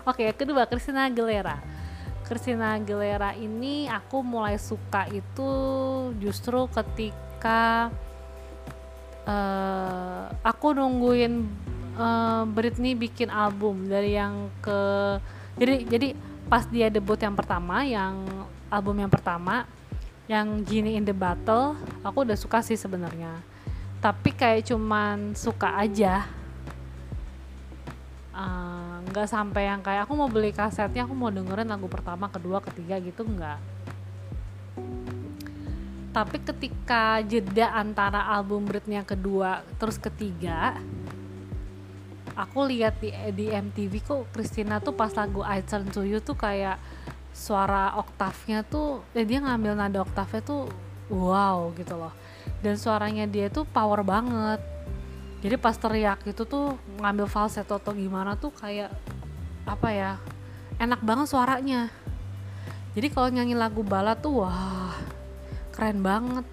[0.02, 1.62] oke okay, kedua Christina Aguilera.
[2.26, 5.50] Christina Aguilera ini aku mulai suka itu
[6.20, 7.88] justru ketika
[9.24, 11.46] uh, aku nungguin
[11.96, 14.80] uh, Britney bikin album dari yang ke
[15.56, 16.08] jadi jadi
[16.52, 18.28] pas dia debut yang pertama yang
[18.68, 19.64] album yang pertama
[20.28, 23.40] yang Genie in the Battle aku udah suka sih sebenarnya
[23.98, 26.26] tapi kayak cuman suka aja.
[28.38, 32.30] Eh, nggak uh, sampai yang kayak aku mau beli kasetnya aku mau dengerin lagu pertama
[32.30, 33.58] kedua ketiga gitu nggak.
[36.14, 40.78] Tapi ketika jeda antara album Britney yang kedua terus ketiga
[42.38, 46.38] aku lihat di di MTV kok Christina tuh pas lagu I Turn to You tuh
[46.38, 46.78] kayak
[47.34, 50.70] suara oktavnya tuh eh, dia ngambil nada oktavnya tuh
[51.10, 52.14] wow gitu loh
[52.64, 54.60] dan suaranya dia tuh power banget.
[55.38, 58.90] Jadi pas teriak itu tuh ngambil falsetto atau gimana tuh kayak
[59.68, 60.10] apa ya
[60.82, 61.90] enak banget suaranya.
[62.98, 64.94] Jadi kalau nyanyi lagu balad tuh wah
[65.70, 66.46] keren banget.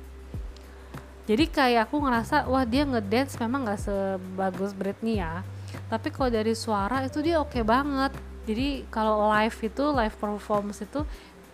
[1.25, 5.41] Jadi kayak aku ngerasa wah dia ngedance memang nggak sebagus Britney ya.
[5.89, 8.13] Tapi kalau dari suara itu dia oke okay banget.
[8.45, 11.01] Jadi kalau live itu live performance itu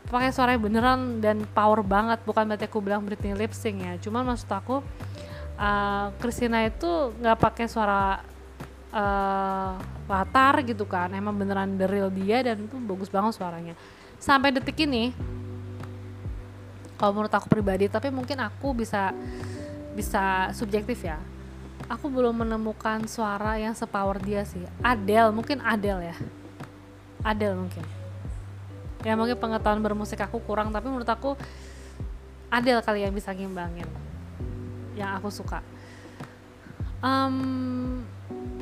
[0.10, 2.24] pakai suara beneran dan power banget.
[2.26, 3.94] Bukan berarti aku bilang Britney lip sync ya.
[4.02, 4.82] Cuman maksud aku
[5.60, 8.24] uh, Christina itu nggak pakai suara
[8.90, 9.78] uh,
[10.10, 11.14] latar gitu kan.
[11.14, 13.76] Emang beneran the real dia dan itu bagus banget suaranya.
[14.18, 15.14] Sampai detik ini
[16.98, 19.14] kalau menurut aku pribadi tapi mungkin aku bisa
[19.94, 21.22] bisa subjektif ya.
[21.90, 24.64] Aku belum menemukan suara yang sepower dia sih.
[24.80, 26.18] Adele mungkin Adele ya.
[27.22, 28.01] Adele mungkin
[29.02, 31.34] ya mungkin pengetahuan bermusik aku kurang tapi menurut aku
[32.52, 33.88] Adele kali yang bisa ngimbangin
[34.96, 35.64] yang aku suka.
[37.00, 38.04] Um,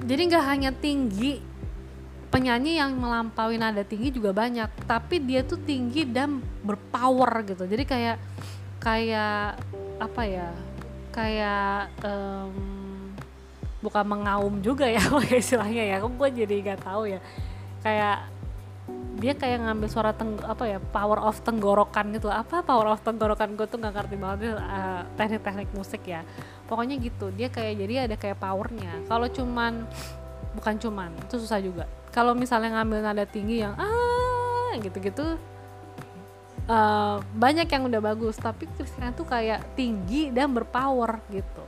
[0.06, 1.42] jadi nggak hanya tinggi
[2.30, 7.66] penyanyi yang melampaui nada tinggi juga banyak tapi dia tuh tinggi dan berpower gitu.
[7.66, 8.18] Jadi kayak
[8.80, 9.58] kayak
[10.00, 10.50] apa ya
[11.10, 12.56] kayak um,
[13.82, 15.02] bukan mengaum juga ya
[15.34, 15.96] istilahnya ya.
[15.98, 17.20] Kok gue jadi nggak tahu ya.
[17.82, 18.30] Kayak
[19.20, 22.32] dia kayak ngambil suara teng apa ya power of tenggorokan gitu.
[22.32, 23.54] Apa power of tenggorokan?
[23.60, 26.24] Gue tuh nggak ngerti banget uh, teknik-teknik musik ya.
[26.66, 29.04] Pokoknya gitu dia kayak jadi ada kayak powernya.
[29.12, 29.84] Kalau cuman
[30.56, 31.86] bukan cuman itu susah juga.
[32.16, 35.36] Kalau misalnya ngambil nada tinggi yang ah gitu-gitu
[36.72, 38.40] uh, banyak yang udah bagus.
[38.40, 41.64] Tapi Christina tuh kayak tinggi dan berpower gitu.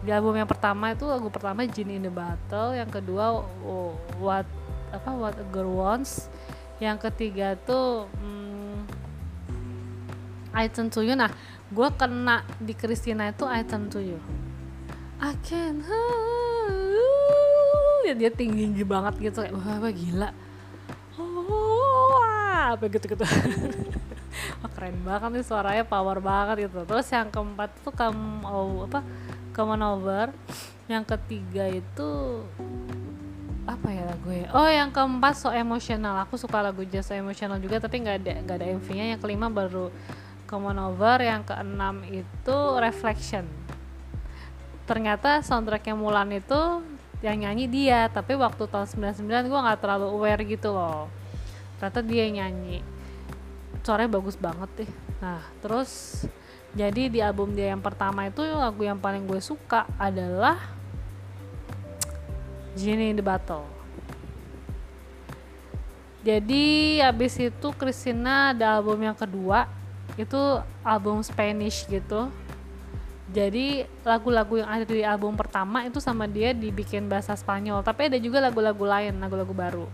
[0.00, 4.48] Di album yang pertama itu lagu pertama Genie in the Battle yang kedua oh, What
[4.90, 6.28] apa What a Girl Wants.
[6.82, 8.86] Yang ketiga tuh hmm,
[10.54, 11.14] I Turn to You.
[11.14, 11.30] Nah
[11.70, 14.18] gue kena di Christina itu I Turn to You.
[15.20, 15.84] I can
[18.10, 20.28] ya dia tinggi tinggi banget gitu kayak wah, wah gila.
[21.14, 22.18] Oh,
[22.74, 22.84] apa?
[22.90, 23.22] Gitu gitu
[24.60, 26.82] wah, keren banget nih suaranya power banget gitu.
[26.82, 29.04] Terus yang keempat tuh come oh, apa
[29.54, 30.34] come on over.
[30.90, 32.42] Yang ketiga itu
[33.74, 34.48] apa ya lagu ya?
[34.50, 38.32] Oh yang keempat so emosional aku suka lagu jazz so emosional juga tapi nggak ada
[38.42, 39.92] nggak ada MV nya yang kelima baru
[40.50, 43.46] Come On Over yang keenam itu Reflection.
[44.90, 46.82] Ternyata soundtrack yang Mulan itu
[47.22, 51.06] yang nyanyi dia tapi waktu tahun 99 gue nggak terlalu aware gitu loh.
[51.78, 52.82] Ternyata dia yang nyanyi.
[53.86, 54.90] Suaranya bagus banget deh.
[55.22, 56.24] Nah terus
[56.74, 60.79] jadi di album dia yang pertama itu lagu yang paling gue suka adalah
[62.78, 63.66] Genie in the Battle.
[66.20, 69.66] Jadi habis itu Christina ada album yang kedua.
[70.14, 72.28] Itu album Spanish gitu.
[73.30, 77.80] Jadi lagu-lagu yang ada di album pertama itu sama dia dibikin bahasa Spanyol.
[77.80, 79.86] Tapi ada juga lagu-lagu lain lagu-lagu baru.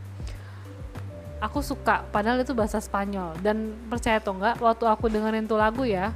[1.39, 3.39] Aku suka padahal itu bahasa Spanyol.
[3.39, 6.11] Dan percaya atau enggak waktu aku dengerin tuh lagu ya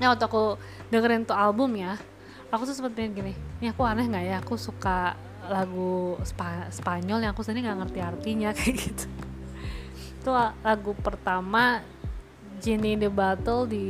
[0.00, 0.56] ya waktu aku
[0.88, 2.00] dengerin tuh album ya
[2.48, 4.36] aku tuh seperti gini ini aku aneh nggak ya?
[4.40, 5.14] Aku suka
[5.50, 9.06] lagu Spa Spanyol yang aku sendiri nggak ngerti artinya kayak gitu.
[10.22, 10.30] Itu
[10.62, 11.82] lagu pertama
[12.62, 13.88] Jenny the Battle di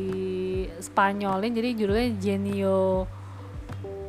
[0.81, 3.05] Spanyolin jadi judulnya Genio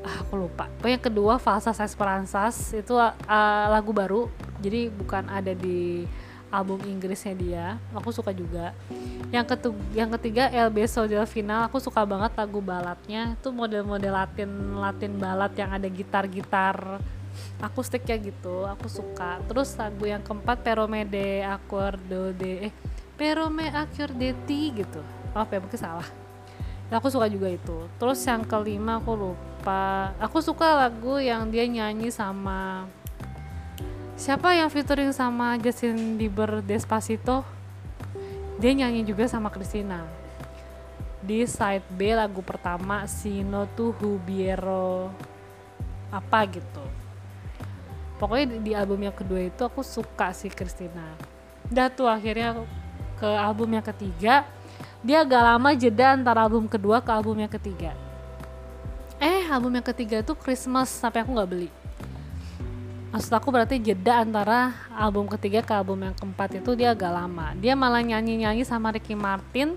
[0.05, 0.71] ah, aku lupa.
[0.79, 4.31] Pokoknya kedua Falsas Esperanzas itu uh, lagu baru.
[4.61, 6.05] Jadi bukan ada di
[6.51, 8.75] album Inggrisnya dia aku suka juga.
[9.31, 14.13] Yang ketiga yang ketiga El Beso del Final aku suka banget lagu balatnya itu model-model
[14.13, 17.01] Latin Latin balat yang ada gitar-gitar
[17.61, 19.37] akustiknya gitu aku suka.
[19.45, 22.73] Terus lagu yang keempat Perome de Accordo de eh
[23.15, 25.01] Perome Accordo gitu.
[25.31, 26.09] Oh ya mungkin salah.
[26.91, 27.87] Aku suka juga itu.
[27.95, 30.11] Terus yang kelima aku lupa.
[30.19, 32.83] Aku suka lagu yang dia nyanyi sama
[34.19, 37.47] siapa yang featuring sama Justin Bieber Despacito?
[38.59, 40.03] Dia nyanyi juga sama Christina.
[41.23, 45.13] Di side B lagu pertama Sino tu Hubiero
[46.11, 47.00] apa gitu
[48.21, 51.17] pokoknya di album yang kedua itu aku suka sih Christina.
[51.65, 52.61] Dah tuh akhirnya
[53.17, 54.45] ke album yang ketiga
[55.01, 57.97] dia agak lama jeda antara album kedua ke album yang ketiga.
[59.17, 61.69] Eh album yang ketiga itu Christmas sampai aku nggak beli.
[63.09, 67.57] Maksud aku berarti jeda antara album ketiga ke album yang keempat itu dia agak lama.
[67.57, 69.73] Dia malah nyanyi-nyanyi sama Ricky Martin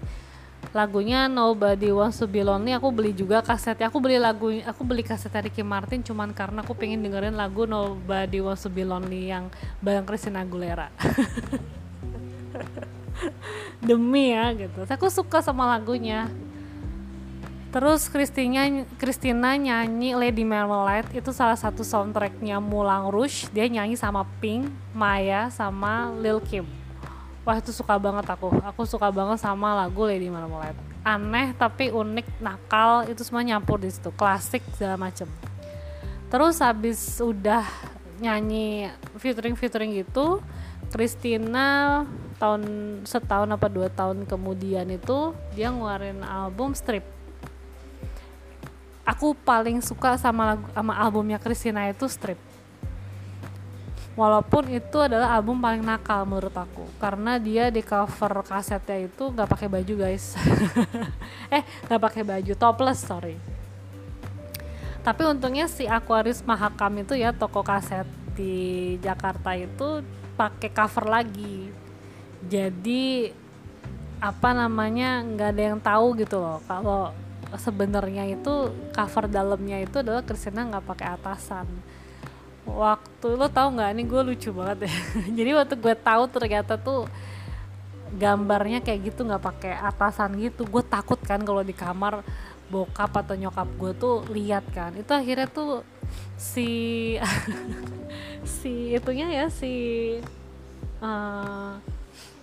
[0.72, 3.90] lagunya Nobody Wants to Be Lonely aku beli juga kasetnya.
[3.90, 8.38] Aku beli lagu aku beli kaset Ricky Martin cuman karena aku pengen dengerin lagu Nobody
[8.40, 9.50] Wants to Be Lonely yang
[9.82, 10.88] bareng Christina Aguilera.
[13.84, 14.86] Demi ya gitu.
[14.86, 16.30] Aku suka sama lagunya.
[17.74, 23.50] Terus Christina Christina nyanyi Lady Marmalade itu salah satu soundtracknya Mulang Rouge.
[23.50, 26.83] Dia nyanyi sama Pink Maya sama Lil Kim
[27.44, 28.48] wah itu suka banget aku.
[28.64, 30.80] Aku suka banget sama lagu Lady Marmalade.
[31.04, 34.08] Aneh tapi unik nakal itu semua nyampur di situ.
[34.16, 35.28] Klasik segala macem.
[36.32, 37.62] Terus habis udah
[38.18, 38.88] nyanyi
[39.20, 40.40] featuring featuring gitu
[40.88, 42.02] Christina
[42.38, 42.62] tahun
[43.02, 47.04] setahun apa dua tahun kemudian itu dia ngeluarin album Strip.
[49.04, 52.53] Aku paling suka sama lagu sama albumnya Christina itu Strip
[54.14, 56.86] walaupun itu adalah album paling nakal menurut aku.
[57.02, 60.34] Karena dia di cover kasetnya itu nggak pakai baju guys.
[61.54, 63.36] Eh nggak pakai baju topless sorry.
[65.04, 70.00] Tapi untungnya si Aquarius Mahakam itu ya toko kaset di Jakarta itu
[70.34, 71.68] pakai cover lagi.
[72.48, 73.28] Jadi
[74.22, 76.58] apa namanya nggak ada yang tahu gitu loh.
[76.64, 77.12] Kalau
[77.54, 81.66] sebenarnya itu cover dalamnya itu adalah Christina nggak pakai atasan
[82.64, 83.90] waktu lo tau nggak?
[83.94, 84.94] Ini gue lucu banget ya.
[85.38, 87.06] Jadi waktu gue tahu ternyata tuh
[88.14, 90.64] gambarnya kayak gitu nggak pakai atasan gitu.
[90.64, 92.24] Gue takut kan kalau di kamar
[92.72, 94.96] bokap atau nyokap gue tuh lihat kan.
[94.96, 95.84] Itu akhirnya tuh
[96.40, 96.68] si
[98.60, 99.72] si itunya ya si
[101.04, 101.76] uh,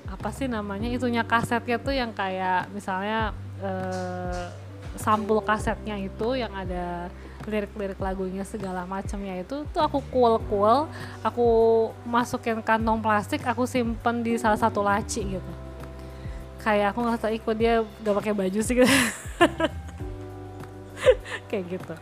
[0.05, 0.87] apa sih namanya?
[0.89, 4.53] Itunya kasetnya tuh yang kayak misalnya uh,
[4.99, 7.09] sampul kasetnya itu yang ada
[7.45, 10.85] lirik-lirik lagunya segala macamnya itu tuh aku cool-cool
[11.25, 11.47] aku
[12.05, 15.51] masukin kantong plastik aku simpen di salah satu laci gitu.
[16.61, 18.75] Kayak aku ngerasa ikut dia gak pakai baju sih?
[18.77, 18.85] Gitu
[21.49, 21.95] kayak gitu.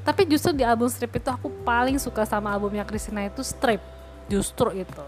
[0.00, 3.80] Tapi justru di album strip itu aku paling suka sama albumnya Christina itu strip
[4.26, 5.06] justru itu.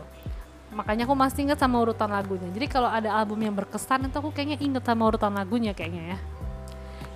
[0.72, 2.48] Makanya aku masih inget sama urutan lagunya.
[2.48, 6.18] Jadi kalau ada album yang berkesan itu aku kayaknya inget sama urutan lagunya kayaknya ya.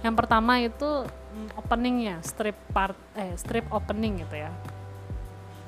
[0.04, 1.08] Yang pertama itu
[1.56, 4.52] openingnya strip part eh strip opening gitu ya.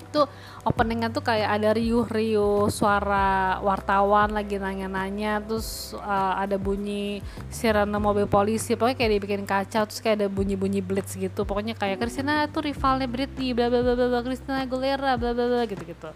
[0.08, 0.24] Itu
[0.64, 7.20] openingnya tuh kayak ada riuh-riuh suara wartawan lagi nanya-nanya terus uh, ada bunyi
[7.52, 11.44] sirene mobil polisi pokoknya kayak dibikin kacau terus kayak ada bunyi-bunyi blitz gitu.
[11.44, 15.62] Pokoknya kayak Christina tuh rivalnya Britney bla bla bla bla Christina Aguilera bla bla bla
[15.68, 16.10] gitu gitu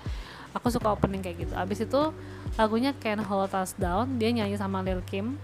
[0.53, 1.55] aku suka opening kayak gitu.
[1.57, 2.01] Abis itu
[2.61, 5.41] lagunya Can Hold Us Down dia nyanyi sama Lil Kim.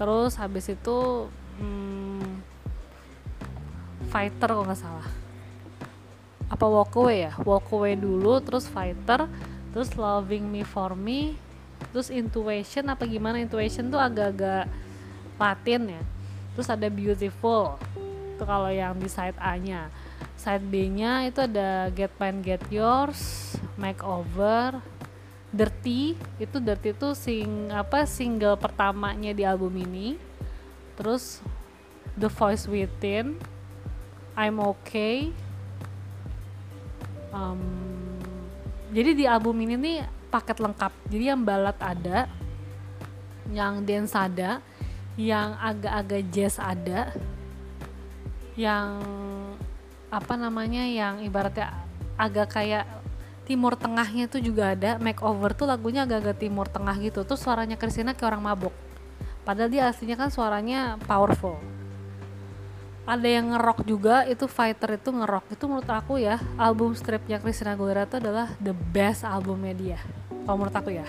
[0.00, 1.28] Terus habis itu
[1.60, 2.01] hmm,
[4.12, 5.08] Fighter kok nggak salah.
[6.52, 7.32] Apa walk away ya?
[7.48, 9.24] Walk away dulu terus fighter
[9.72, 11.32] terus loving me for me
[11.90, 13.40] terus intuition apa gimana?
[13.40, 14.68] Intuition tuh agak-agak
[15.40, 16.02] Latin ya.
[16.52, 17.80] Terus ada beautiful
[18.36, 19.88] itu kalau yang di side A nya.
[20.36, 24.76] Side B nya itu ada get mine get yours makeover
[25.48, 26.20] dirty.
[26.36, 30.20] Itu dirty itu sing apa single pertamanya di album ini.
[31.00, 31.40] Terus
[32.12, 33.40] the voice within
[34.32, 35.28] I'm okay.
[37.32, 37.60] Um,
[38.92, 39.98] jadi di album ini nih
[40.32, 40.92] paket lengkap.
[41.08, 42.28] Jadi yang balad ada
[43.52, 44.64] yang dance ada
[45.20, 47.12] yang agak-agak jazz ada
[48.56, 49.00] yang
[50.08, 51.72] apa namanya yang ibaratnya
[52.16, 52.84] agak kayak
[53.44, 54.96] timur tengahnya itu juga ada.
[54.96, 57.24] Makeover tuh lagunya agak-agak timur tengah gitu.
[57.24, 58.74] Tuh suaranya Christina kayak orang mabok.
[59.44, 61.60] Padahal dia aslinya kan suaranya powerful
[63.02, 67.74] ada yang ngerok juga itu fighter itu ngerok itu menurut aku ya album stripnya Christina
[67.74, 70.00] Aguilera itu adalah the best albumnya dia.
[70.46, 71.06] Kalau menurut aku ya.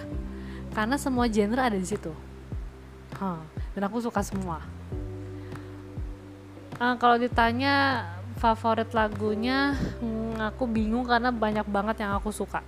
[0.74, 2.10] Karena semua genre ada di situ.
[3.14, 3.38] Huh.
[3.78, 4.58] dan aku suka semua.
[6.82, 8.10] Uh, kalau ditanya
[8.42, 12.66] favorit lagunya hmm, aku bingung karena banyak banget yang aku suka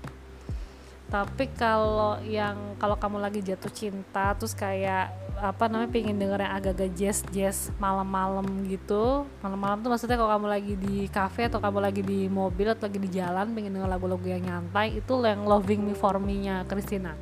[1.05, 6.53] tapi kalau yang kalau kamu lagi jatuh cinta terus kayak apa namanya pengen denger yang
[6.57, 9.27] agak-agak jazz jazz malam-malam gitu.
[9.43, 12.97] Malam-malam tuh maksudnya kalau kamu lagi di cafe atau kamu lagi di mobil atau lagi
[12.97, 17.13] di jalan pengen denger lagu-lagu yang nyantai itu yang loving me for me nya Christina.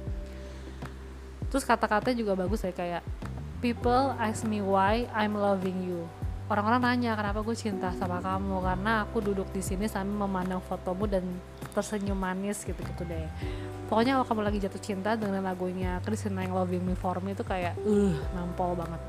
[1.52, 3.04] Terus kata-katanya juga bagus ya kayak
[3.60, 6.23] people ask me why I'm loving you
[6.54, 8.62] orang-orang nanya kenapa gue cinta sama kamu?
[8.62, 11.26] Karena aku duduk di sini sambil memandang fotomu dan
[11.74, 13.26] tersenyum manis gitu-gitu deh.
[13.90, 17.42] Pokoknya kalau kamu lagi jatuh cinta dengan lagunya Christina yang Loving Me For Me itu
[17.42, 19.02] kayak uh nampol banget.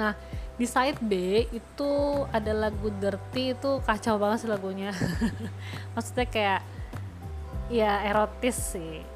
[0.00, 0.16] Nah
[0.56, 1.90] di side B itu
[2.32, 4.96] ada lagu Dirty itu kacau banget sih lagunya.
[5.94, 6.60] Maksudnya kayak
[7.68, 9.13] ya erotis sih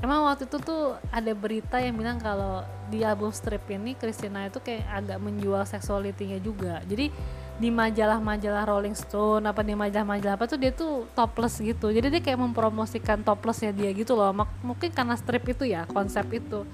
[0.00, 4.58] emang waktu itu tuh ada berita yang bilang kalau di album strip ini Christina itu
[4.58, 6.82] kayak agak menjual seksualitinya juga.
[6.88, 7.12] Jadi
[7.60, 11.92] di majalah-majalah Rolling Stone apa di majalah-majalah apa tuh dia tuh topless gitu.
[11.92, 14.32] Jadi dia kayak mempromosikan toplessnya dia gitu loh.
[14.32, 16.64] Mak mungkin karena strip itu ya konsep itu.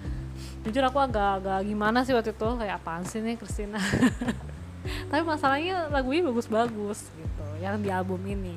[0.63, 2.49] Jujur aku agak-agak gimana sih waktu itu?
[2.59, 3.83] Kayak apaan sih nih Christina?
[5.11, 8.55] Tapi masalahnya lagunya bagus-bagus gitu yang di album ini.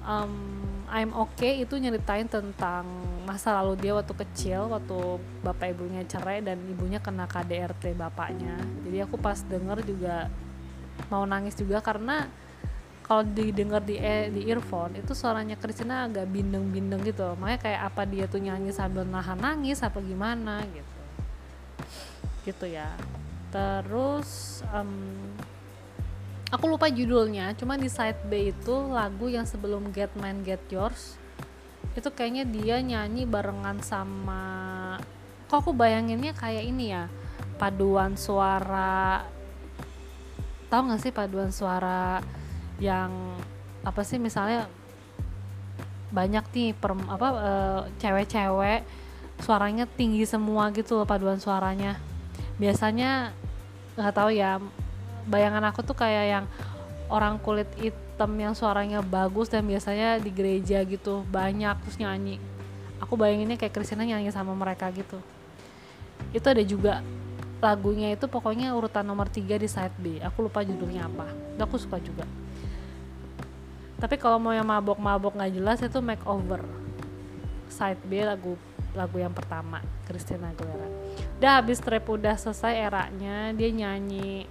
[0.00, 0.59] Um,
[0.90, 2.82] I'm Okay itu nyeritain tentang
[3.22, 8.58] masa lalu dia waktu kecil waktu bapak ibunya cerai dan ibunya kena KDRT bapaknya.
[8.82, 10.26] Jadi aku pas denger juga
[11.08, 12.26] mau nangis juga karena
[13.06, 18.02] kalau didengar di e, di earphone itu suaranya Christina agak bindeng-bindeng gitu makanya kayak apa
[18.06, 20.98] dia tuh nyanyi sambil nahan nangis apa gimana gitu.
[22.50, 22.90] Gitu ya.
[23.50, 24.90] Terus um,
[26.50, 31.16] aku lupa judulnya cuma di side B itu lagu yang sebelum Get Man Get Yours
[31.94, 34.98] itu kayaknya dia nyanyi barengan sama
[35.50, 37.10] kok aku bayanginnya kayak ini ya
[37.58, 39.26] paduan suara
[40.70, 42.22] tahu nggak sih paduan suara
[42.78, 43.10] yang
[43.82, 44.70] apa sih misalnya
[46.10, 48.82] banyak nih per apa uh, cewek-cewek
[49.40, 51.96] suaranya tinggi semua gitu loh paduan suaranya.
[52.60, 53.32] Biasanya
[53.96, 54.60] nggak tahu ya
[55.26, 56.44] bayangan aku tuh kayak yang
[57.10, 62.38] orang kulit hitam yang suaranya bagus dan biasanya di gereja gitu banyak terus nyanyi.
[63.02, 65.18] Aku bayanginnya kayak Kristina nyanyi sama mereka gitu.
[66.30, 67.02] Itu ada juga
[67.60, 70.22] lagunya itu pokoknya urutan nomor 3 di side B.
[70.22, 71.28] Aku lupa judulnya apa.
[71.56, 72.24] Dan aku suka juga.
[74.00, 76.64] Tapi kalau mau yang mabok-mabok nggak jelas itu makeover.
[77.68, 78.56] Side B lagu
[78.90, 80.88] lagu yang pertama Christina Aguilera.
[81.38, 84.50] Udah habis trap udah selesai eranya dia nyanyi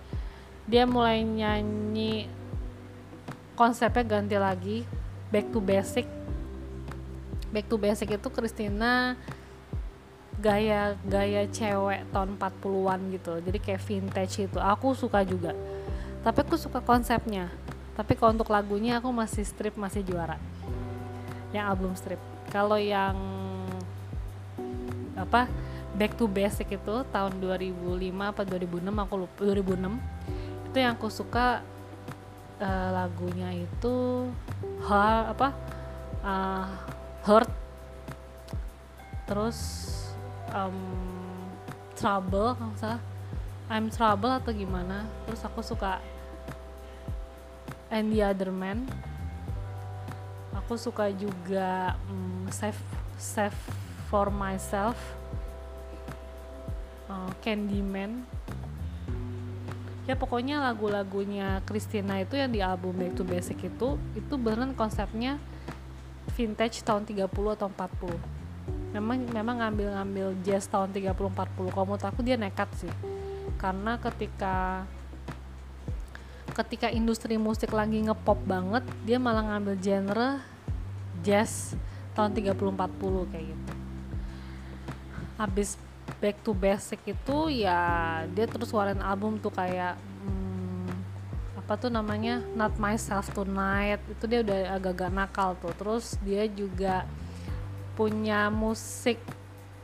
[0.69, 2.29] dia mulai nyanyi
[3.57, 4.77] konsepnya ganti lagi
[5.33, 6.05] back to basic.
[7.49, 9.17] Back to basic itu Christina
[10.39, 13.33] gaya gaya cewek tahun 40-an gitu.
[13.41, 14.61] Jadi kayak vintage itu.
[14.61, 15.57] Aku suka juga.
[16.21, 17.49] Tapi aku suka konsepnya.
[17.97, 20.37] Tapi kalau untuk lagunya aku masih strip masih juara.
[21.49, 22.21] Yang album strip.
[22.53, 23.17] Kalau yang
[25.17, 25.49] apa
[25.97, 27.75] back to basic itu tahun 2005
[28.23, 30.18] apa 2006 aku lupa 2006
[30.69, 31.65] itu yang aku suka
[32.61, 34.29] uh, lagunya itu
[34.85, 35.49] ha, apa
[36.21, 36.69] uh,
[37.25, 37.49] hurt.
[39.25, 39.57] Terus
[40.53, 40.77] um,
[41.97, 43.01] trouble kalau salah.
[43.69, 45.09] I'm trouble atau gimana.
[45.25, 45.97] Terus aku suka
[47.89, 48.85] and the other man.
[50.53, 52.77] Aku suka juga um, save
[53.17, 53.57] save
[54.13, 54.97] for myself.
[57.09, 58.29] Uh, Candyman
[60.09, 65.37] ya pokoknya lagu-lagunya Christina itu yang di album Back to Basic itu itu beneran konsepnya
[66.33, 68.39] vintage tahun 30 atau 40
[68.89, 72.91] memang memang ngambil-ngambil jazz tahun 30 40 kalau menurut aku dia nekat sih.
[73.61, 74.85] Karena ketika
[76.57, 80.29] ketika industri musik lagi ngepop banget dia malah ngambil genre
[81.21, 81.77] jazz
[82.17, 83.73] tahun 30 40 kayak gitu.
[85.37, 85.69] Habis
[86.17, 87.79] back to basic itu ya
[88.33, 90.49] dia terus keluarin album tuh kayak hmm,
[91.69, 92.41] apa tuh namanya?
[92.57, 94.01] Not myself tonight.
[94.09, 95.69] Itu dia udah agak-agak nakal tuh.
[95.77, 97.05] Terus dia juga
[97.93, 99.21] punya musik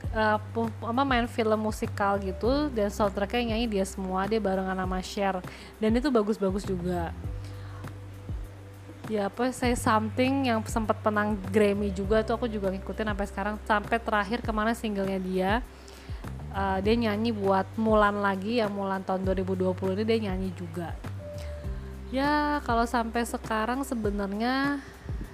[0.09, 0.41] uh,
[0.81, 2.73] apa main film musikal gitu.
[2.73, 4.25] Dan soundtracknya nyanyi dia semua.
[4.25, 5.45] Dia barengan sama Cher.
[5.77, 7.13] Dan itu bagus-bagus juga.
[9.05, 13.55] Ya apa saya something yang sempat penang Grammy juga tuh aku juga ngikutin sampai sekarang.
[13.61, 15.51] Sampai terakhir ke mana singlenya dia
[16.55, 20.95] uh, dia nyanyi buat Mulan lagi yang Mulan tahun 2020 ini dia nyanyi juga.
[22.09, 24.79] Ya kalau sampai sekarang sebenarnya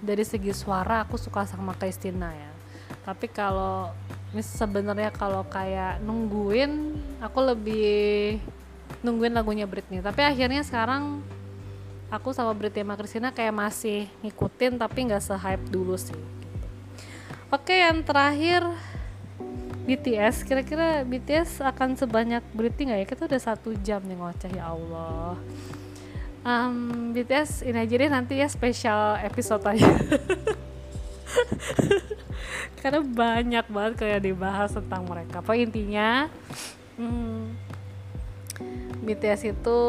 [0.02, 2.52] dari segi suara aku suka sama Christina ya.
[3.06, 3.94] Tapi kalau
[4.34, 8.42] sebenarnya kalau kayak nungguin aku lebih
[9.06, 10.02] nungguin lagunya Britney.
[10.02, 11.22] Tapi akhirnya sekarang
[12.10, 16.18] aku sama Britney sama Christina kayak masih ngikutin tapi nggak se-hype dulu sih.
[17.52, 18.64] Oke yang terakhir
[19.92, 23.08] BTS kira-kira BTS akan sebanyak Britney nggak ya?
[23.12, 25.36] Kita udah satu jam nih ngoceh ya Allah.
[26.48, 29.84] Um, BTS ini aja deh nanti ya spesial episode aja.
[32.80, 35.44] Karena banyak banget kayak dibahas tentang mereka.
[35.44, 36.32] Apa intinya
[36.96, 37.52] hmm,
[39.04, 39.80] BTS itu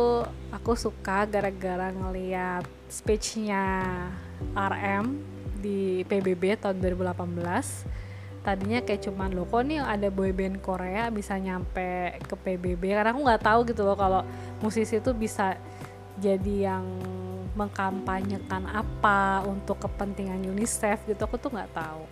[0.50, 3.86] aku suka gara-gara ngeliat speechnya
[4.50, 5.14] RM
[5.62, 8.02] di PBB tahun 2018
[8.42, 13.22] tadinya kayak cuman lo kok nih ada boyband Korea bisa nyampe ke PBB karena aku
[13.22, 14.26] nggak tahu gitu loh kalau
[14.58, 15.54] musisi itu bisa
[16.18, 16.84] jadi yang
[17.52, 21.20] mengkampanyekan apa untuk kepentingan UNICEF gitu.
[21.24, 22.04] Aku tuh nggak tahu.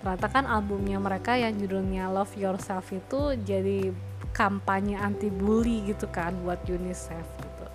[0.00, 3.92] Ternyata kan albumnya mereka yang judulnya Love Yourself itu jadi
[4.30, 7.66] kampanye anti bully gitu kan buat UNICEF gitu.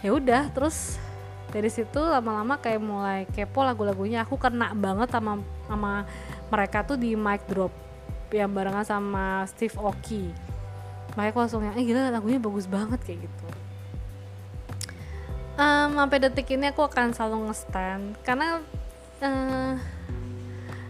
[0.00, 0.96] Ya udah terus
[1.50, 4.22] dari situ lama-lama kayak mulai kepo lagu-lagunya.
[4.24, 6.06] Aku kena banget sama sama
[6.48, 7.74] mereka tuh di mic drop
[8.30, 10.50] yang barengan sama Steve Oki
[11.14, 13.46] makanya aku langsung yang eh gila lagunya bagus banget kayak gitu.
[15.60, 18.16] Um, sampai detik ini aku akan selalu nge-stand.
[18.24, 18.62] Karena
[19.20, 19.74] uh,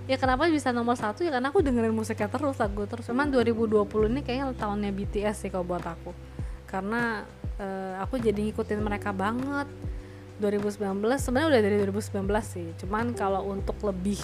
[0.07, 1.27] ya kenapa bisa nomor satu?
[1.27, 3.09] Ya karena aku dengerin musiknya terus lagu terus.
[3.11, 6.15] Memang 2020 ini kayaknya tahunnya BTS sih kalau buat aku.
[6.71, 7.27] Karena
[7.59, 9.67] uh, aku jadi ngikutin mereka banget
[10.41, 10.81] 2019
[11.21, 12.67] sebenarnya udah dari 2019 sih.
[12.81, 14.19] Cuman kalau untuk lebih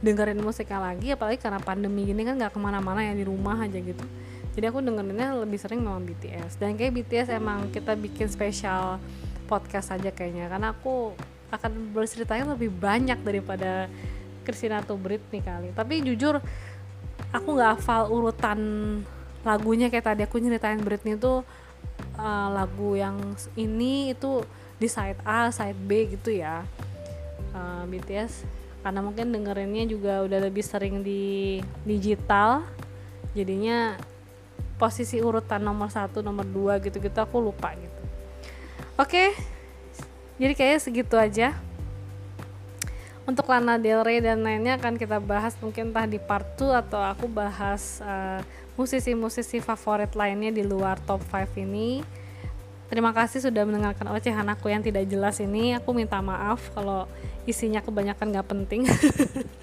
[0.00, 3.76] dengerin musiknya lagi apalagi karena pandemi gini kan nggak ke mana-mana ya di rumah aja
[3.76, 4.04] gitu.
[4.50, 9.00] Jadi aku dengerinnya lebih sering memang BTS dan kayak BTS emang kita bikin spesial
[9.48, 10.52] podcast aja kayaknya.
[10.52, 11.16] Karena aku
[11.50, 13.90] akan berceritanya lebih banyak daripada
[14.44, 15.70] Christina atau Britney kali.
[15.74, 16.38] Tapi jujur
[17.30, 18.58] aku nggak hafal urutan
[19.46, 19.86] lagunya.
[19.92, 21.44] Kayak tadi aku nyeritain Britney itu
[22.16, 23.16] uh, lagu yang
[23.54, 24.42] ini itu
[24.80, 26.64] di side A, side B gitu ya.
[27.52, 28.48] Uh, eh, BTS
[28.80, 32.64] karena mungkin dengerinnya juga udah lebih sering di digital.
[33.36, 34.00] Jadinya
[34.80, 38.02] posisi urutan nomor satu nomor dua gitu gitu aku lupa gitu.
[38.96, 39.04] Oke.
[39.04, 39.28] Okay,
[40.40, 41.52] jadi kayaknya segitu aja.
[43.28, 46.98] Untuk Lana Del Rey dan lainnya akan kita bahas mungkin entah di part 2 atau
[46.98, 48.42] aku bahas uh,
[48.74, 52.02] musisi-musisi favorit lainnya di luar top 5 ini
[52.90, 55.78] Terima kasih sudah mendengarkan ocehan aku yang tidak jelas ini.
[55.78, 57.06] Aku minta maaf kalau
[57.46, 58.82] isinya kebanyakan gak penting.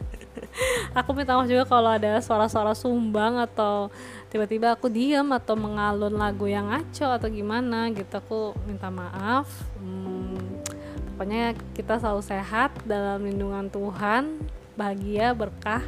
[0.98, 3.92] aku minta maaf juga kalau ada suara-suara sumbang atau
[4.32, 8.16] tiba-tiba aku diam atau mengalun lagu yang ngaco atau gimana gitu.
[8.16, 9.52] Aku minta maaf.
[9.76, 10.64] Hmm,
[11.12, 14.40] pokoknya kita selalu sehat dalam lindungan Tuhan,
[14.80, 15.84] bahagia, berkah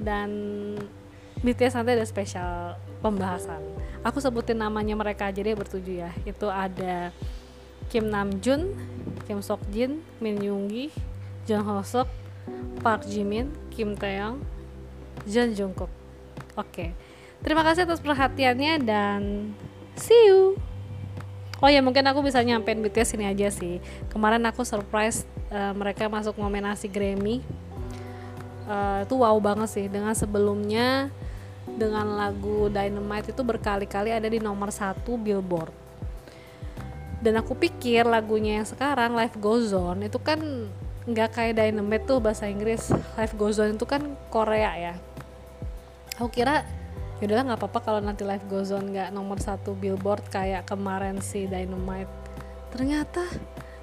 [0.00, 0.32] dan
[1.44, 3.60] BTS nanti ada spesial pembahasan
[4.02, 7.10] aku sebutin namanya mereka aja deh bertujuh ya itu ada
[7.88, 8.76] Kim Namjoon,
[9.24, 10.92] Kim Sok Jin, Min Yoongi,
[11.48, 12.04] Jung Ho Suk,
[12.84, 14.44] Park Jimin, Kim Taeyong,
[15.24, 15.88] Jung Jungkook.
[16.52, 16.92] Oke,
[17.40, 19.20] terima kasih atas perhatiannya dan
[19.96, 20.60] see you.
[21.58, 23.82] Oh ya mungkin aku bisa nyampein BTS ini aja sih.
[24.12, 27.42] Kemarin aku surprise uh, mereka masuk nominasi Grammy.
[28.68, 31.08] Uh, itu wow banget sih dengan sebelumnya
[31.78, 35.70] dengan lagu Dynamite itu berkali-kali ada di nomor satu Billboard.
[37.22, 40.38] Dan aku pikir lagunya yang sekarang Life Goes On itu kan
[41.06, 42.90] nggak kayak Dynamite tuh bahasa Inggris.
[43.14, 44.94] Life Goes On itu kan Korea ya.
[46.18, 46.66] Aku kira
[47.18, 51.46] yaudahlah nggak apa-apa kalau nanti Life Goes On nggak nomor satu Billboard kayak kemarin si
[51.46, 52.10] Dynamite.
[52.74, 53.26] Ternyata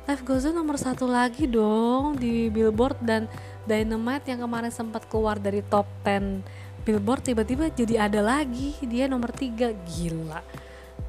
[0.05, 3.27] Life Goes On nomor satu lagi dong di Billboard dan
[3.65, 6.45] Dynamite yang kemarin sempat keluar dari top 10
[6.85, 8.77] billboard tiba-tiba jadi ada lagi.
[8.85, 9.73] Dia nomor tiga.
[9.73, 10.45] Gila.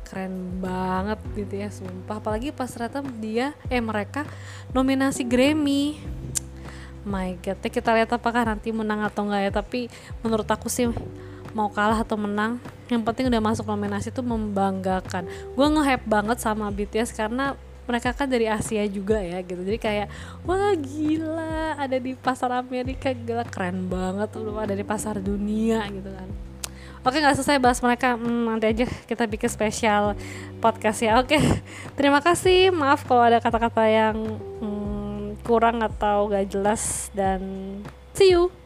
[0.08, 2.18] Keren banget gitu ya sumpah.
[2.18, 4.24] Apalagi pas ternyata dia eh mereka
[4.72, 6.00] nominasi Grammy.
[7.06, 7.60] My god.
[7.60, 9.52] Ya kita lihat apakah nanti menang atau enggak ya.
[9.52, 9.92] Tapi
[10.24, 10.88] menurut aku sih
[11.52, 12.60] mau kalah atau menang
[12.92, 15.26] yang penting udah masuk nominasi itu membanggakan.
[15.56, 19.62] Gue nge banget sama BTS karena mereka kan dari Asia juga ya gitu.
[19.62, 20.06] Jadi kayak
[20.42, 26.10] wah gila ada di pasar Amerika gila keren banget udah ada di pasar dunia gitu
[26.10, 26.28] kan.
[27.06, 30.18] Oke nggak selesai bahas mereka hmm, nanti aja kita bikin spesial
[30.58, 31.22] podcast ya.
[31.22, 31.38] Oke
[31.98, 32.74] terima kasih.
[32.74, 34.18] Maaf kalau ada kata-kata yang
[34.58, 37.40] hmm, kurang atau gak jelas dan
[38.18, 38.65] see you